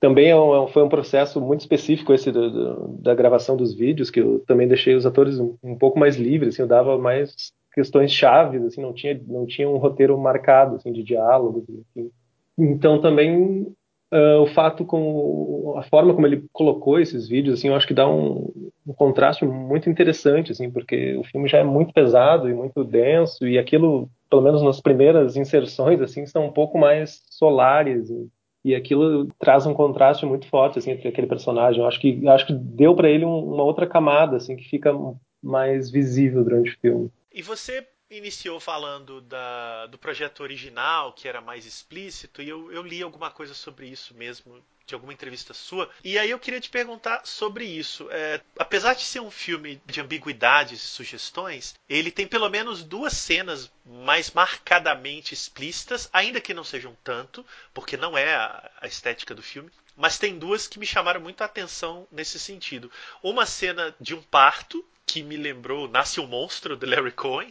[0.00, 3.74] também é um, é foi um processo muito específico esse do, do, da gravação dos
[3.74, 6.98] vídeos, que eu também deixei os atores um, um, pouco mais livres, assim, eu dava
[6.98, 12.10] mais questões chaves, assim, não tinha, não tinha um roteiro marcado, assim, de diálogos, enfim.
[12.56, 13.66] Então também
[14.12, 17.94] uh, o fato com a forma como ele colocou esses vídeos, assim, eu acho que
[17.94, 18.48] dá um,
[18.86, 23.46] um, contraste muito interessante, assim, porque o filme já é muito pesado e muito denso
[23.46, 28.28] e aquilo, pelo menos nas primeiras inserções, assim, são um pouco mais solares e,
[28.66, 31.80] e aquilo traz um contraste muito forte, assim, entre aquele personagem.
[31.80, 34.92] Eu acho que acho que deu para ele um, uma outra camada, assim, que fica
[35.42, 37.10] mais visível durante o filme.
[37.34, 42.80] E você iniciou falando da, do projeto original, que era mais explícito, e eu, eu
[42.80, 45.90] li alguma coisa sobre isso mesmo, de alguma entrevista sua.
[46.04, 48.08] E aí eu queria te perguntar sobre isso.
[48.12, 53.14] É, apesar de ser um filme de ambiguidades e sugestões, ele tem pelo menos duas
[53.14, 59.34] cenas mais marcadamente explícitas, ainda que não sejam tanto, porque não é a, a estética
[59.34, 59.72] do filme.
[59.96, 62.90] Mas tem duas que me chamaram muito a atenção nesse sentido.
[63.22, 67.48] Uma cena de um parto, que me lembrou Nasce o Monstro, de Larry Cohen.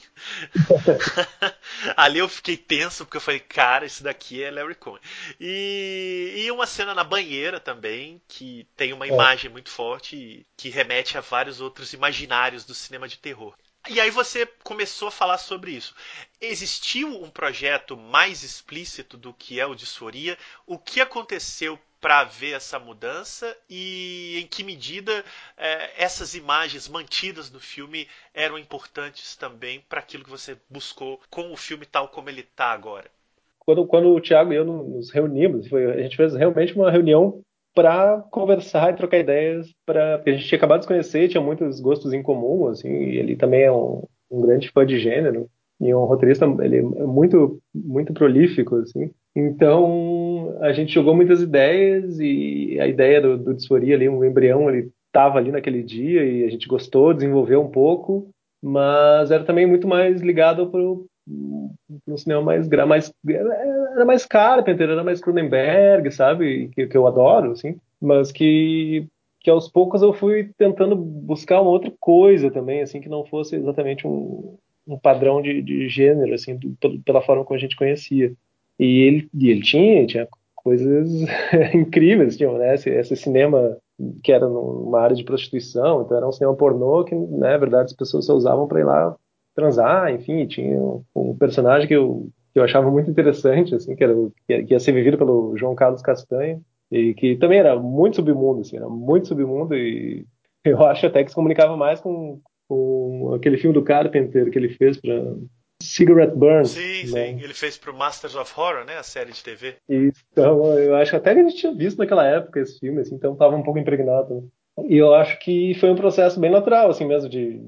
[1.95, 4.99] Ali eu fiquei tenso, porque eu falei, cara, esse daqui é Larry Cohen.
[5.39, 9.07] E, e uma cena na banheira também, que tem uma é.
[9.07, 13.55] imagem muito forte que remete a vários outros imaginários do cinema de terror.
[13.89, 15.95] E aí você começou a falar sobre isso.
[16.41, 20.37] Existiu um projeto mais explícito do que é o Disforia?
[20.65, 25.23] O que aconteceu para ver essa mudança e em que medida
[25.57, 31.53] é, essas imagens mantidas no filme eram importantes também para aquilo que você buscou com
[31.53, 33.09] o filme tal como ele está agora.
[33.57, 37.39] Quando, quando o Thiago e eu nos reunimos, foi, a gente fez realmente uma reunião
[37.73, 41.41] para conversar e trocar ideias, pra, porque a gente tinha acabado de se conhecer, tinha
[41.41, 45.95] muitos gostos em comum, assim, ele também é um, um grande fã de gênero e
[45.95, 52.77] um roteirista ele é muito muito prolífico assim então a gente jogou muitas ideias e
[52.79, 56.49] a ideia do, do Disforia ali um embrião ele estava ali naquele dia e a
[56.49, 58.29] gente gostou desenvolveu um pouco
[58.61, 65.03] mas era também muito mais ligado para um cinema mais mais era mais Carpenter era
[65.03, 69.07] mais Cronenberg sabe que, que eu adoro assim mas que
[69.39, 73.55] que aos poucos eu fui tentando buscar uma outra coisa também assim que não fosse
[73.55, 78.33] exatamente um um padrão de, de gênero, assim, do, pela forma como a gente conhecia.
[78.79, 81.09] E ele, e ele tinha, tinha coisas
[81.73, 83.77] incríveis, tinha, né, esse, esse, cinema
[84.23, 87.85] que era numa área de prostituição, então era um cinema pornô que, né, na verdade,
[87.85, 89.15] as pessoas só usavam para ir lá
[89.55, 94.03] transar, enfim, tinha um, um, personagem que eu, que eu achava muito interessante, assim, que,
[94.03, 94.15] era,
[94.47, 98.77] que ia ser vivido pelo João Carlos Castanho, e que também era muito submundo, assim,
[98.77, 100.25] era muito submundo e
[100.63, 104.69] eu acho até que se comunicava mais com, com aquele filme do Carpenter que ele
[104.69, 105.35] fez para
[105.83, 106.65] Cigarette Burn.
[106.65, 107.27] Sim, né?
[107.27, 107.43] sim.
[107.43, 108.97] Ele fez para o Masters of Horror, né?
[108.97, 109.75] A série de TV.
[109.89, 113.33] Então, eu acho até que a gente tinha visto naquela época esse filme, assim, então
[113.33, 114.49] estava um pouco impregnado.
[114.87, 117.59] E eu acho que foi um processo bem natural, assim mesmo, de,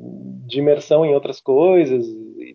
[0.48, 2.06] de imersão em outras coisas,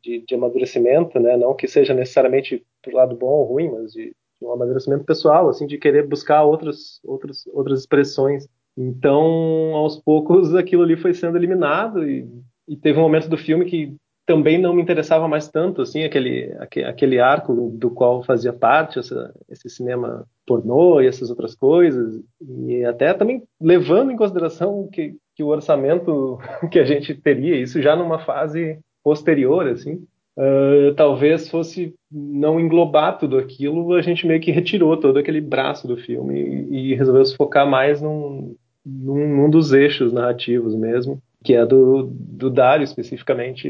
[0.03, 1.37] de, de amadurecimento, né?
[1.37, 5.49] Não que seja necessariamente pro lado bom ou ruim, mas de, de um amadurecimento pessoal,
[5.49, 11.37] assim, de querer buscar outras, outras, outras expressões então, aos poucos, aquilo ali foi sendo
[11.37, 12.27] eliminado e,
[12.69, 13.95] e, teve um momento do filme que
[14.31, 19.35] também não me interessava mais tanto, assim, aquele, aquele arco do qual fazia parte, essa,
[19.49, 25.43] esse cinema pornô e essas outras coisas, e até também levando em consideração que, que
[25.43, 26.39] o orçamento
[26.71, 30.01] que a gente teria, isso já numa fase posterior, assim,
[30.39, 35.87] Uh, talvez fosse não englobar tudo aquilo, a gente meio que retirou todo aquele braço
[35.87, 38.55] do filme e, e resolveu se focar mais num,
[38.87, 43.69] num, num, dos eixos narrativos mesmo, que é do, do Dário especificamente.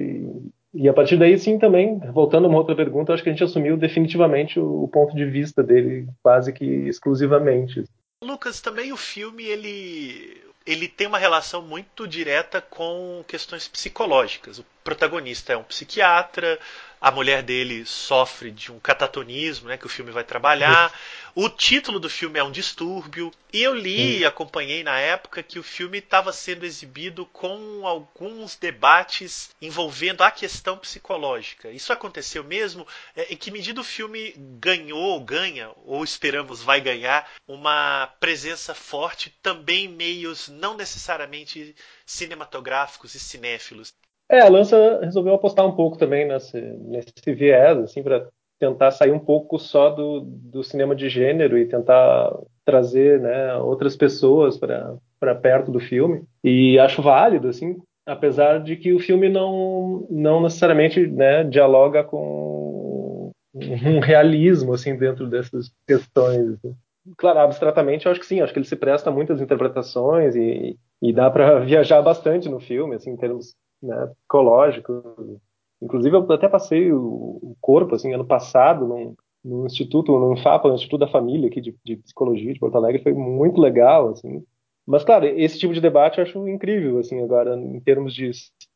[0.73, 3.45] E, a partir daí, sim, também, voltando a uma outra pergunta, acho que a gente
[3.45, 7.85] assumiu definitivamente o, o ponto de vista dele quase que exclusivamente.
[8.23, 14.59] Lucas, também o filme ele ele tem uma relação muito direta com questões psicológicas.
[14.59, 16.59] O protagonista é um psiquiatra,
[17.01, 20.93] a mulher dele sofre de um catatonismo, né, que o filme vai trabalhar.
[21.35, 23.31] O título do filme é um distúrbio.
[23.53, 28.57] E eu li e acompanhei na época que o filme estava sendo exibido com alguns
[28.57, 31.71] debates envolvendo a questão psicológica.
[31.71, 32.87] Isso aconteceu mesmo?
[33.17, 39.31] É, em que medida o filme ganhou, ganha, ou esperamos vai ganhar, uma presença forte
[39.43, 41.75] também em meios não necessariamente
[42.07, 43.93] cinematográficos e cinéfilos?
[44.29, 48.29] É, a Lança resolveu apostar um pouco também nesse, nesse viés, assim, para
[48.61, 52.31] tentar sair um pouco só do, do cinema de gênero e tentar
[52.65, 56.23] trazer né, outras pessoas para perto do filme.
[56.45, 63.33] E acho válido, assim, apesar de que o filme não, não necessariamente né, dialoga com
[63.55, 66.53] um realismo assim dentro dessas questões.
[66.53, 66.75] Assim.
[67.17, 70.79] Claro, abstratamente, eu acho que sim, acho que ele se presta a muitas interpretações e,
[71.01, 75.41] e dá para viajar bastante no filme, assim, em termos né, psicológico.
[75.83, 79.15] Inclusive, eu até passei o, corpo, assim, ano passado, num,
[79.45, 83.03] num instituto, num FAPA, no Instituto da Família aqui de, de, Psicologia de Porto Alegre,
[83.03, 84.45] foi muito legal, assim.
[84.87, 88.31] Mas, claro, esse tipo de debate eu acho incrível, assim, agora, em termos de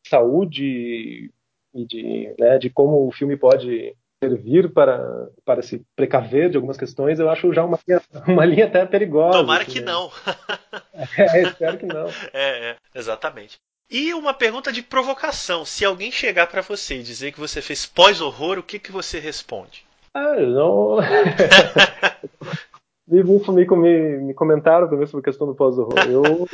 [0.07, 1.31] saúde
[1.75, 6.77] e de, né, de como o filme pode servir para, para se precaver de algumas
[6.77, 9.38] questões, eu acho já uma linha, uma linha até perigosa.
[9.38, 9.93] Tomara assim, que né?
[9.93, 10.11] não.
[11.19, 12.07] é, espero que não.
[12.33, 13.61] É, é, exatamente.
[13.94, 17.87] E uma pergunta de provocação: se alguém chegar para você e dizer que você fez
[17.87, 19.87] pós-horror, o que, que você responde?
[20.12, 20.96] Ah, não.
[23.07, 25.94] me, me, me comentaram também sobre a questão do pós-horror.
[26.09, 26.48] Eu,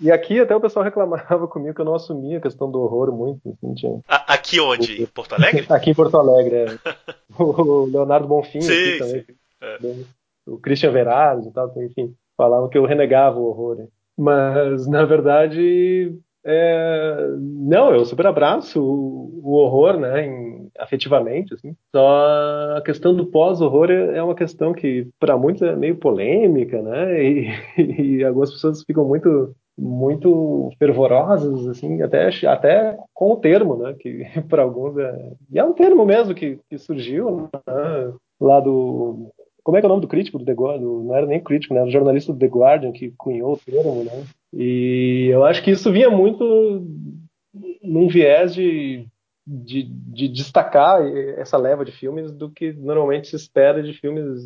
[0.00, 3.12] e aqui até o pessoal reclamava comigo que eu não assumia a questão do horror
[3.12, 3.50] muito.
[3.50, 4.00] Assim, tinha...
[4.08, 5.00] Aqui onde?
[5.00, 5.64] Em Porto Alegre?
[5.70, 6.78] aqui em Porto Alegre, é.
[7.38, 9.24] O Leonardo Bonfim sim, aqui também.
[9.60, 9.78] É.
[10.44, 13.86] O Christian Verardo e tal, enfim, falavam que eu renegava o horror.
[14.16, 21.74] Mas, na verdade, é, não, eu super abraço o, o horror, né, em, afetivamente, assim.
[21.94, 26.80] Só a questão do pós-horror é, é uma questão que para muitos é meio polêmica,
[26.80, 33.76] né, e, e, algumas pessoas ficam muito muito fervorosas, assim, até até com o termo,
[33.76, 38.58] né, que para alguns é e é um termo mesmo que, que surgiu né, lá
[38.58, 39.30] do
[39.68, 40.88] como é que é o nome do crítico do The Guardian?
[40.88, 41.80] Não era nem crítico, né?
[41.80, 44.24] Era o jornalista do The Guardian que cunhou o termo, né?
[44.52, 46.86] E eu acho que isso vinha muito
[47.82, 49.06] num viés de,
[49.46, 51.00] de, de destacar
[51.36, 54.40] essa leva de filmes do que normalmente se espera de filmes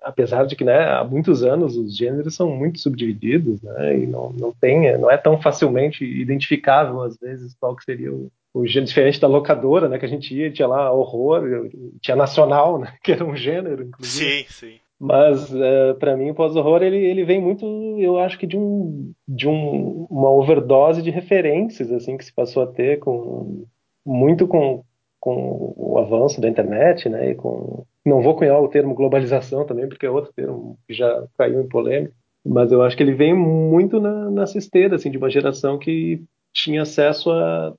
[0.00, 4.30] apesar de que né, há muitos anos os gêneros são muito subdivididos né, e não,
[4.30, 8.88] não tem não é tão facilmente identificável às vezes qual que seria o, o gênero
[8.88, 9.98] diferente da locadora, né?
[9.98, 11.68] Que a gente ia, tinha lá horror,
[12.00, 12.96] tinha nacional, né?
[13.02, 14.44] Que era um gênero, inclusive.
[14.44, 14.80] Sim, sim.
[15.00, 17.64] Mas é, para mim o pós-horror ele, ele vem muito,
[18.00, 22.64] eu acho que de um de um, uma overdose de referências assim que se passou
[22.64, 23.64] a ter com
[24.04, 24.82] muito com,
[25.20, 27.30] com o avanço da internet, né?
[27.30, 31.26] E com não vou cunhar o termo globalização também porque é outro termo que já
[31.36, 32.12] caiu em polêmica,
[32.44, 36.24] mas eu acho que ele vem muito na, nessa esteira assim de uma geração que
[36.52, 37.72] tinha acesso a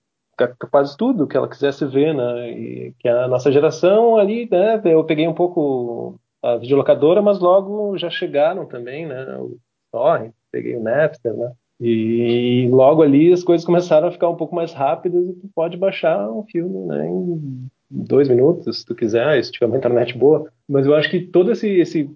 [0.72, 2.52] quase tudo que ela quisesse ver, né?
[2.52, 4.82] E que a nossa geração ali, né?
[4.86, 9.38] Eu peguei um pouco a videolocadora, mas logo já chegaram também, né?
[9.38, 9.58] O
[9.91, 11.52] Torrent, peguei o Napster, né?
[11.82, 15.78] E logo ali as coisas começaram a ficar um pouco mais rápidas e tu pode
[15.78, 17.08] baixar um filme, né?
[17.08, 20.52] Em dois minutos, se tu quiser, se tiver uma internet boa.
[20.67, 22.10] Mas eu acho que todo esse esse,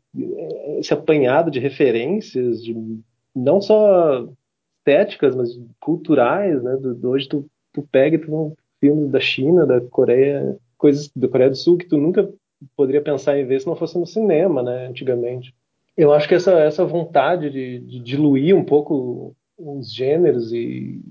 [0.78, 2.76] esse apanhado de referências, de
[3.36, 4.28] não só
[4.80, 6.76] estéticas, mas culturais, né?
[6.78, 11.50] Do, hoje tu tu pega e tu filmes da China, da Coreia, coisas da Coreia
[11.50, 12.30] do Sul que tu nunca
[12.76, 15.54] poderia pensar em ver se não fosse no cinema, né, antigamente.
[15.96, 21.02] Eu acho que essa, essa vontade de, de diluir um pouco os gêneros e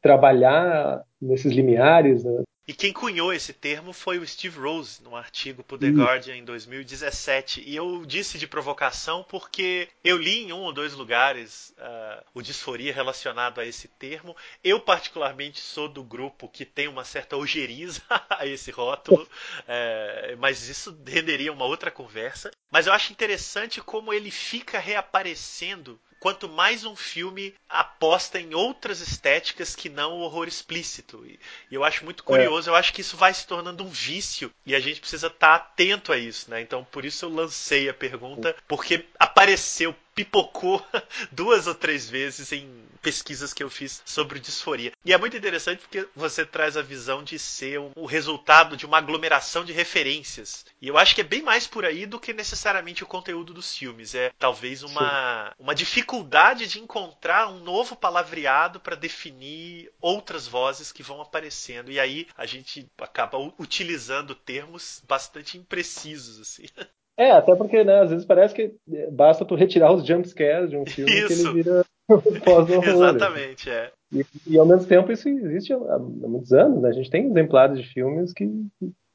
[0.00, 5.62] trabalhar nesses limiares, né, e quem cunhou esse termo foi o Steve Rose, num artigo
[5.62, 7.62] para o The Guardian em 2017.
[7.64, 12.42] E eu disse de provocação porque eu li em um ou dois lugares uh, o
[12.42, 14.36] disforia relacionado a esse termo.
[14.64, 19.28] Eu, particularmente, sou do grupo que tem uma certa ojeriza a esse rótulo,
[19.68, 22.50] é, mas isso renderia uma outra conversa.
[22.68, 29.00] Mas eu acho interessante como ele fica reaparecendo quanto mais um filme aposta em outras
[29.00, 31.24] estéticas que não o horror explícito.
[31.24, 31.38] E,
[31.70, 32.72] eu acho muito curioso, é.
[32.72, 35.54] eu acho que isso vai se tornando um vício e a gente precisa estar tá
[35.54, 36.60] atento a isso, né?
[36.60, 39.06] Então por isso eu lancei a pergunta, porque
[39.46, 40.84] apareceu, pipocou
[41.30, 44.90] duas ou três vezes em pesquisas que eu fiz sobre disforia.
[45.04, 48.98] E é muito interessante porque você traz a visão de ser o resultado de uma
[48.98, 50.66] aglomeração de referências.
[50.82, 53.76] E eu acho que é bem mais por aí do que necessariamente o conteúdo dos
[53.76, 54.16] filmes.
[54.16, 61.04] É talvez uma, uma dificuldade de encontrar um novo palavreado para definir outras vozes que
[61.04, 61.92] vão aparecendo.
[61.92, 66.40] E aí a gente acaba utilizando termos bastante imprecisos.
[66.40, 66.66] Assim.
[67.18, 68.74] É, até porque, né, às vezes parece que
[69.10, 71.26] basta tu retirar os jumpscares de um filme Isso.
[71.26, 71.84] que ele vira
[72.44, 72.86] pós-horror.
[72.86, 73.90] Exatamente, é.
[74.12, 76.90] E, e, ao mesmo tempo isso existe há, há muitos anos, né?
[76.90, 78.48] A gente tem exemplares de filmes que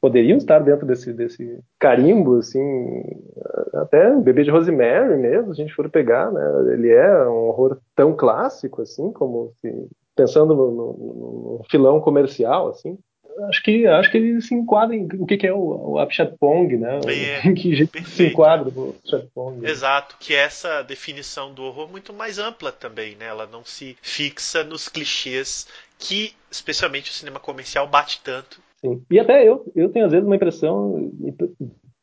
[0.02, 2.60] poderiam estar dentro desse, desse carimbo, assim,
[3.76, 6.74] até Bebê de Rosemary mesmo, se a gente for pegar, né?
[6.74, 12.70] Ele é um horror tão clássico, assim, como se, pensando no, no, no filão comercial,
[12.70, 12.98] assim,
[13.50, 16.78] acho que acho que ele se enquadra em o que, que é o, o Apchatpong,
[16.78, 17.00] né?
[17.12, 19.66] É, que jeito se enquadra o Apchatpong.
[19.66, 23.26] Exato, que essa definição do horror muito mais ampla também, né?
[23.26, 25.68] Ela não se fixa nos clichês
[25.98, 28.62] que, especialmente o cinema comercial, bate tanto.
[28.80, 29.04] Sim.
[29.10, 31.34] E até eu, eu tenho às vezes uma impressão e,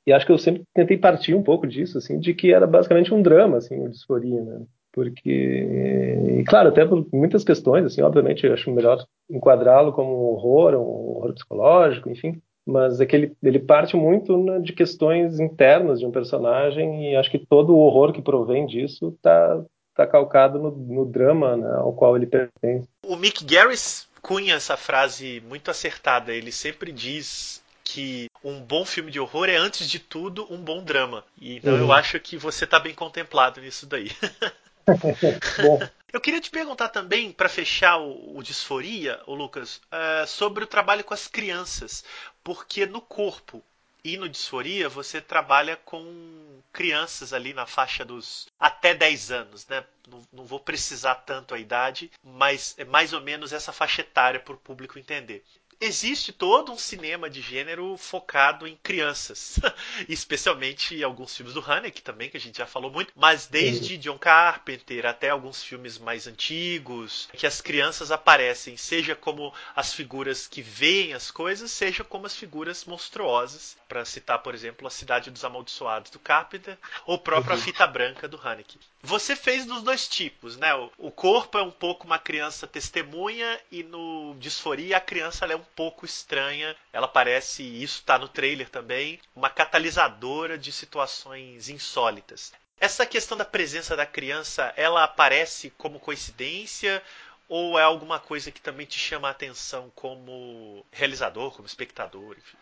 [0.07, 3.13] e acho que eu sempre tentei partir um pouco disso, assim, de que era basicamente
[3.13, 4.63] um drama, assim, o Disforia, né?
[4.93, 10.75] Porque, claro, até por muitas questões, assim, obviamente eu acho melhor enquadrá-lo como um horror,
[10.75, 16.01] um horror psicológico, enfim, mas é que ele, ele parte muito né, de questões internas
[16.01, 19.65] de um personagem e acho que todo o horror que provém disso está
[19.95, 22.89] tá calcado no, no drama né, ao qual ele pertence.
[23.07, 29.11] O Mick Garris cunha essa frase muito acertada, ele sempre diz que um bom filme
[29.11, 31.25] de horror é, antes de tudo, um bom drama.
[31.41, 31.81] E, então uhum.
[31.81, 34.11] eu acho que você está bem contemplado nisso daí.
[36.11, 40.67] Eu queria te perguntar também, para fechar o, o Disforia, o Lucas, uh, sobre o
[40.67, 42.03] trabalho com as crianças.
[42.43, 43.63] Porque no corpo
[44.03, 49.85] e no Disforia você trabalha com crianças ali na faixa dos até 10 anos, né?
[50.09, 54.41] Não, não vou precisar tanto a idade, mas é mais ou menos essa faixa etária
[54.41, 55.45] para o público entender
[55.81, 59.59] existe todo um cinema de gênero focado em crianças,
[60.09, 64.01] especialmente alguns filmes do Haneke também, que a gente já falou muito, mas desde uhum.
[64.01, 70.47] John Carpenter até alguns filmes mais antigos, que as crianças aparecem, seja como as figuras
[70.47, 75.31] que veem as coisas, seja como as figuras monstruosas, para citar, por exemplo, A Cidade
[75.31, 76.77] dos Amaldiçoados do Carpenter,
[77.07, 77.63] ou própria uhum.
[77.63, 78.79] Fita Branca do Haneke.
[79.03, 80.75] Você fez dos dois tipos, né?
[80.99, 85.65] O corpo é um pouco uma criança testemunha e no Disforia a criança é um
[85.75, 86.75] pouco estranha.
[86.93, 92.53] Ela parece, isso está no trailer também, uma catalisadora de situações insólitas.
[92.81, 97.03] Essa questão da presença da criança, ela aparece como coincidência
[97.49, 102.37] ou é alguma coisa que também te chama a atenção como realizador, como espectador?
[102.37, 102.57] Enfim?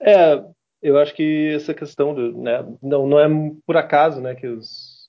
[0.00, 0.42] É,
[0.82, 3.28] eu acho que essa questão do, né, não, não é
[3.66, 5.00] por acaso, né, que os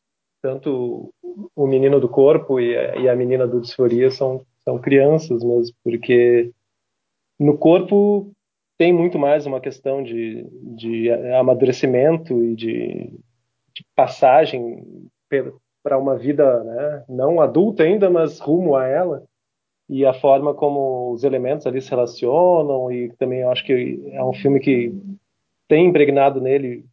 [0.41, 1.13] tanto
[1.55, 5.75] o menino do corpo e a, e a menina do disforia são são crianças mesmo,
[5.83, 6.51] porque
[7.41, 8.31] no corpo
[8.77, 13.19] tem muito mais uma questão de, de amadurecimento e de,
[13.73, 15.09] de passagem
[15.81, 19.23] para uma vida né, não adulta ainda, mas rumo a ela
[19.89, 24.23] e a forma como os elementos ali se relacionam e também eu acho que é
[24.23, 24.93] um filme que
[25.67, 26.85] tem impregnado nele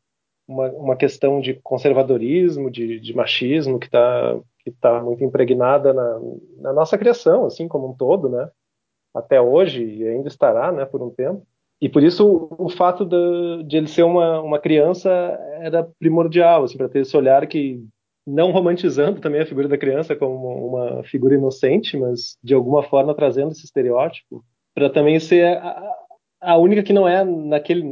[0.46, 6.20] uma, uma questão de conservadorismo, de, de machismo que está que tá muito impregnada na,
[6.58, 8.50] na nossa criação, assim como um todo, né?
[9.14, 11.46] Até hoje e ainda estará, né, por um tempo.
[11.80, 15.10] E por isso o fato de, de ele ser uma, uma criança
[15.60, 17.80] era primordial, assim, para ter esse olhar que
[18.26, 23.14] não romantizando também a figura da criança como uma figura inocente, mas de alguma forma
[23.14, 24.44] trazendo esse estereótipo,
[24.74, 25.94] para também ser a,
[26.40, 27.82] a, única que não é naquele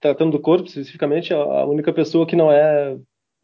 [0.00, 2.96] tratando do corpo especificamente a, única pessoa que não é,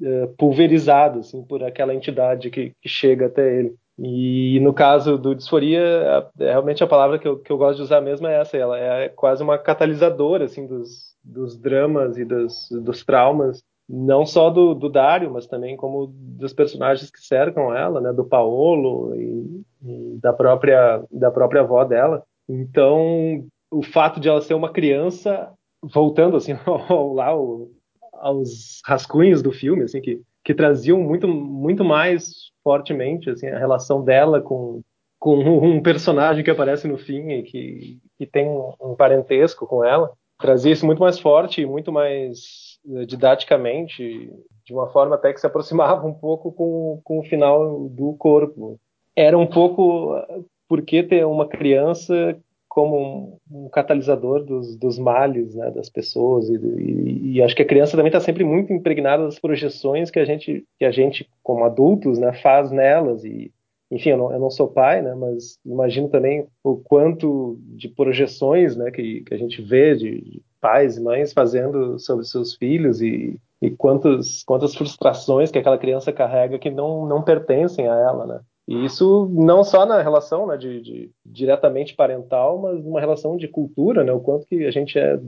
[0.03, 3.75] é pulverizada assim por aquela entidade que, que chega até ele.
[3.99, 7.83] E no caso do disforia, é, realmente a palavra que eu, que eu gosto de
[7.83, 12.69] usar mesmo é essa, ela é quase uma catalisadora assim dos, dos dramas e dos,
[12.71, 18.01] dos traumas, não só do, do Dário, mas também como dos personagens que cercam ela,
[18.01, 22.23] né, do Paolo e, e da própria da própria avó dela.
[22.49, 27.69] Então, o fato de ela ser uma criança, voltando assim ao, lá ao,
[28.15, 34.05] aos rascunhos do filme, assim que que traziam muito muito mais fortemente assim a relação
[34.05, 34.83] dela com
[35.23, 40.11] com um personagem que aparece no fim e que, que tem um, parentesco com ela.
[40.37, 42.41] Trazia isso muito mais forte e muito mais
[42.85, 44.33] uh, didaticamente
[44.67, 48.81] de uma forma até que se aproximava um pouco com, com o final do corpo.
[49.15, 52.37] Era um pouco uh, por que ter uma criança
[52.73, 56.49] como um, um catalisador dos, dos males né, das pessoas.
[56.49, 60.19] E, e, e, acho que a criança também está sempre muito impregnada das projeções que
[60.19, 63.25] a gente que a gente como adultos né, faz nelas.
[63.27, 63.53] E
[63.91, 68.75] enfim eu não, eu não sou pai né mas imagino também o quanto de projeções
[68.75, 73.03] né que, que a gente vê de, de pais e mães fazendo sobre seus filhos
[73.03, 78.41] e, e quantas frustrações que aquela criança carrega que não não pertencem a ela né
[78.73, 83.47] e isso não só na relação né, de, de, diretamente parental, mas uma relação de
[83.47, 85.21] cultura, né, o quanto que a gente é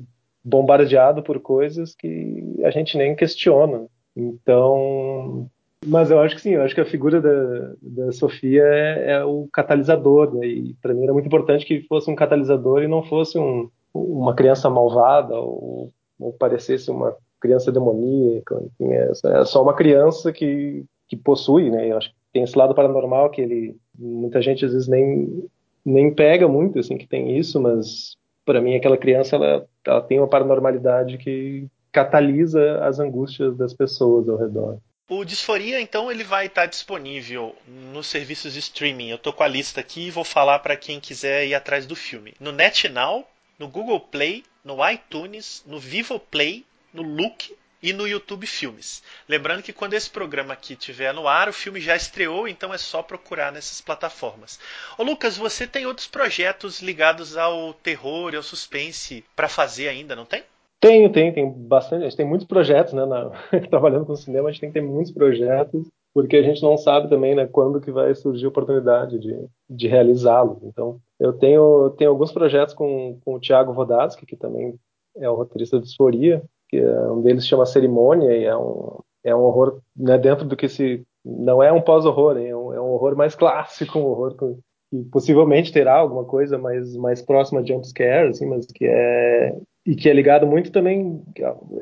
[0.42, 3.84] bombardeado por coisas que a gente nem questiona.
[4.16, 5.47] Então,
[5.84, 9.24] mas eu acho que sim, eu acho que a figura da, da Sofia é, é
[9.24, 13.03] o catalisador, né, e para mim era muito importante que fosse um catalisador e não
[13.03, 19.62] fosse um, uma criança malvada ou, ou parecesse uma criança demoníaca, enfim, é, é só
[19.62, 23.76] uma criança que, que possui, né, eu acho que tem esse lado paranormal que ele
[23.97, 25.49] muita gente às vezes nem
[25.85, 30.18] nem pega muito assim que tem isso, mas para mim aquela criança ela, ela tem
[30.18, 34.78] uma paranormalidade que catalisa as angústias das pessoas ao redor.
[35.09, 37.55] O Disforia, então, ele vai estar disponível
[37.93, 39.11] nos serviços de streaming.
[39.11, 41.95] Eu tô com a lista aqui e vou falar para quem quiser ir atrás do
[41.95, 42.32] filme.
[42.41, 43.24] No NetNow,
[43.59, 47.55] no Google Play, no iTunes, no Vivo Play, no Look,
[47.85, 49.03] e no YouTube Filmes.
[49.28, 52.78] Lembrando que quando esse programa aqui estiver no ar, o filme já estreou, então é
[52.78, 54.59] só procurar nessas plataformas.
[54.97, 60.16] Ô Lucas, você tem outros projetos ligados ao terror e ao suspense para fazer ainda,
[60.16, 60.43] não tem?
[60.80, 62.01] Tenho, tenho, tem bastante.
[62.01, 63.05] A gente tem muitos projetos, né?
[63.05, 63.30] Na,
[63.68, 67.11] trabalhando com cinema, a gente tem que ter muitos projetos, porque a gente não sabe
[67.11, 70.62] também, né, quando que vai surgir a oportunidade de, de realizá-los.
[70.62, 74.74] Então, eu tenho, tenho alguns projetos com, com o Thiago Vodatsky, que também
[75.18, 79.35] é o roteirista de Disforia, que é, um deles chama Cerimônia e é um, é
[79.35, 82.91] um horror né, dentro do que se não é um pós-horror, é, um, é um
[82.93, 87.87] horror mais clássico, um horror que, possivelmente terá alguma coisa mais mais próxima de jump
[87.87, 89.57] scare, assim, mas que é
[89.87, 91.23] e que é ligado muito também,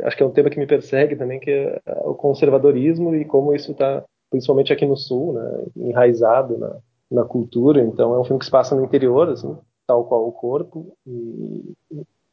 [0.03, 3.55] acho que é um tema que me persegue também, que é o conservadorismo e como
[3.55, 6.76] isso está, principalmente aqui no sul, né, enraizado na,
[7.09, 7.80] na cultura.
[7.80, 9.57] Então é um filme que se passa no interior, assim,
[9.87, 11.74] tal qual o corpo, e,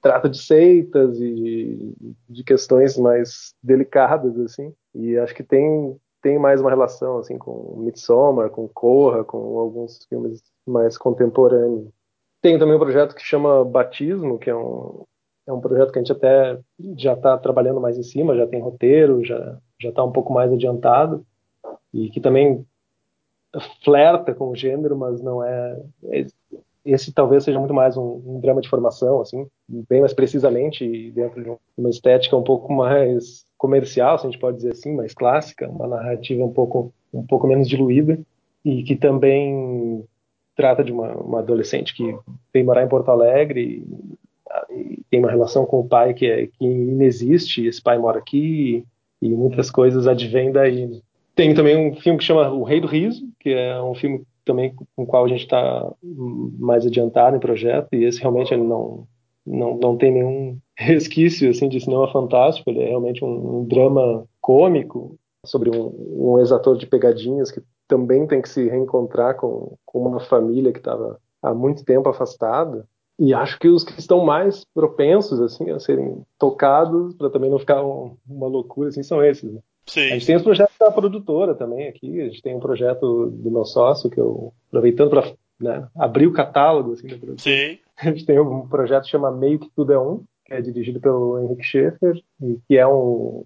[0.02, 1.94] trata de seitas e
[2.30, 7.78] de, questões mais delicadas assim e acho que tem tem mais uma relação assim com
[7.80, 11.90] Midsommar, com Corra, com alguns filmes mais contemporâneos.
[12.42, 15.06] Tem também um projeto que chama Batismo, que é um
[15.48, 16.60] é um projeto que a gente até
[16.98, 20.52] já está trabalhando mais em cima, já tem roteiro, já já está um pouco mais
[20.52, 21.26] adiantado
[21.94, 22.66] e que também
[23.84, 26.26] flerta com o gênero, mas não é, é
[26.92, 31.44] esse talvez seja muito mais um, um, drama de formação, assim, bem mais precisamente dentro
[31.44, 35.70] de uma estética um pouco mais comercial, se a gente pode dizer assim, mais clássica,
[35.70, 38.20] uma narrativa um pouco um pouco menos diluída
[38.64, 40.04] e que também
[40.56, 42.16] trata de uma, uma adolescente que
[42.54, 43.84] vem morar em Porto Alegre
[44.70, 48.20] e, e, tem uma relação com o pai que é que inexiste, esse pai mora
[48.20, 48.86] aqui
[49.22, 51.02] e, e muitas coisas advêm daí.
[51.36, 54.74] Tem também um filme que chama O Rei do Riso, que é um filme também
[54.74, 55.92] com o qual a gente está
[56.58, 59.08] mais adiantado em projeto e esse realmente ele não
[59.46, 64.26] não, não tem nenhum resquício assim de cinema fantástico ele é realmente um, um drama
[64.42, 70.00] cômico sobre um, um ex-ator de pegadinhas que também tem que se reencontrar com, com
[70.00, 72.88] uma família que estava há muito tempo afastada
[73.20, 77.60] e acho que os que estão mais propensos assim a serem tocados para também não
[77.60, 79.60] ficar um, uma loucura assim são esses né?
[79.90, 80.02] Sim.
[80.02, 82.22] A gente tem os projetos da produtora também aqui.
[82.22, 86.34] A gente tem um projeto do meu sócio que eu aproveitando para né, abrir o
[86.34, 87.18] catálogo assim da.
[87.38, 87.78] Sim.
[88.00, 91.00] A gente tem um projeto que chama Meio que tudo é um, que é dirigido
[91.00, 93.44] pelo Henrique Schaefer e que é um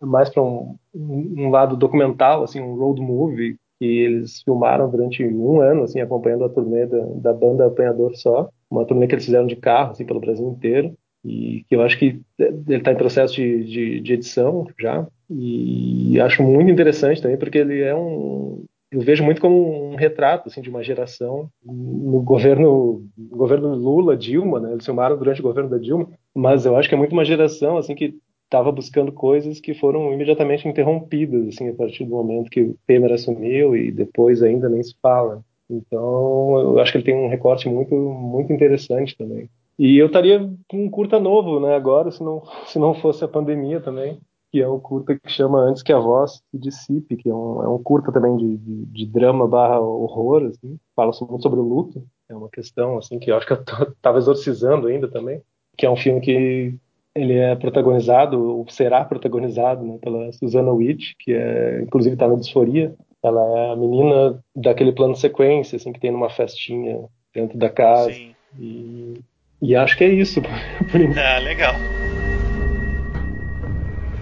[0.00, 5.60] mais para um, um lado documental, assim, um road movie que eles filmaram durante um
[5.60, 9.46] ano, assim, acompanhando a turnê da, da banda Apanhador Só, uma turnê que eles fizeram
[9.46, 10.96] de carro, assim, pelo Brasil inteiro
[11.28, 15.06] e que eu acho que ele está em processo de, de, de, edição já.
[15.30, 20.48] E acho muito interessante também porque ele é um eu vejo muito como um retrato
[20.48, 24.72] assim de uma geração no governo no governo Lula Dilma né?
[24.72, 26.08] Eles filmaram durante o governo da Dilma.
[26.34, 28.14] Mas eu acho que é muito uma geração assim que
[28.44, 33.12] estava buscando coisas que foram imediatamente interrompidas assim a partir do momento que o Temer
[33.12, 35.42] assumiu e depois ainda nem se fala.
[35.68, 40.40] Então eu acho que ele tem um recorte muito muito interessante também e eu estaria
[40.68, 44.18] com um curta novo, né, agora, se não, se não fosse a pandemia também,
[44.50, 47.62] que é o curta que chama Antes que a Voz se Dissipe, que é um,
[47.62, 51.62] é um curta também de, de, de drama barra horror, assim, fala muito sobre o
[51.62, 53.62] luto, é uma questão, assim, que eu acho que eu
[53.92, 55.42] estava exorcizando ainda também,
[55.76, 56.74] que é um filme que
[57.14, 62.36] ele é protagonizado, ou será protagonizado, né, pela Susana Witt, que é, inclusive está na
[62.36, 67.04] Disforia, ela é a menina daquele plano sequência, assim, que tem numa festinha
[67.34, 68.12] dentro da casa.
[68.12, 68.34] Sim.
[68.58, 69.20] E,
[69.60, 70.40] e acho que é isso.
[70.90, 71.18] Por enquanto.
[71.18, 71.74] Ah, legal.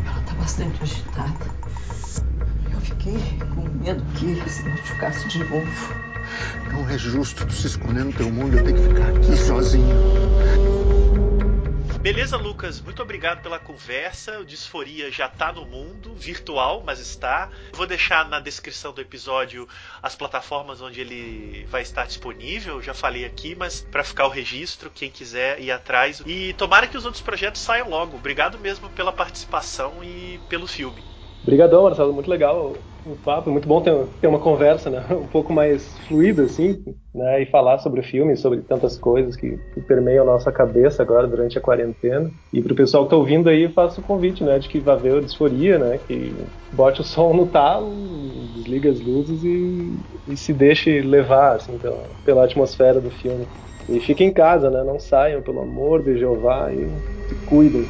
[0.05, 1.47] Ela tá bastante agitada.
[2.73, 3.19] Eu fiquei
[3.55, 5.95] com medo que se machucasse de novo.
[6.73, 9.37] Não é justo tu se esconder no teu mundo e eu ter que ficar aqui
[9.37, 9.97] sozinho.
[12.07, 14.39] Beleza, Lucas, muito obrigado pela conversa.
[14.39, 17.51] O Disforia já está no mundo, virtual, mas está.
[17.73, 19.67] Vou deixar na descrição do episódio
[20.01, 22.81] as plataformas onde ele vai estar disponível.
[22.81, 26.23] Já falei aqui, mas para ficar o registro, quem quiser ir atrás.
[26.25, 28.17] E tomara que os outros projetos saiam logo.
[28.17, 31.03] Obrigado mesmo pela participação e pelo filme.
[31.43, 32.77] Obrigadão, Marcelo, muito legal
[33.07, 36.83] o papo, muito bom ter, ter uma conversa né, um pouco mais fluida, assim,
[37.15, 41.03] né, e falar sobre o filme, sobre tantas coisas que, que permeiam a nossa cabeça
[41.03, 42.33] agora durante a quarentena.
[42.53, 44.97] E para o pessoal que está ouvindo aí, faço o convite, né, de que vá
[44.97, 46.37] ver a Disforia, né, que
[46.73, 52.11] bote o som no talo, desliga as luzes e, e se deixe levar, assim, pela,
[52.25, 53.47] pela atmosfera do filme.
[53.89, 56.89] E fiquem em casa, né, não saiam, pelo amor de Jeová, e
[57.29, 57.89] se cuidem.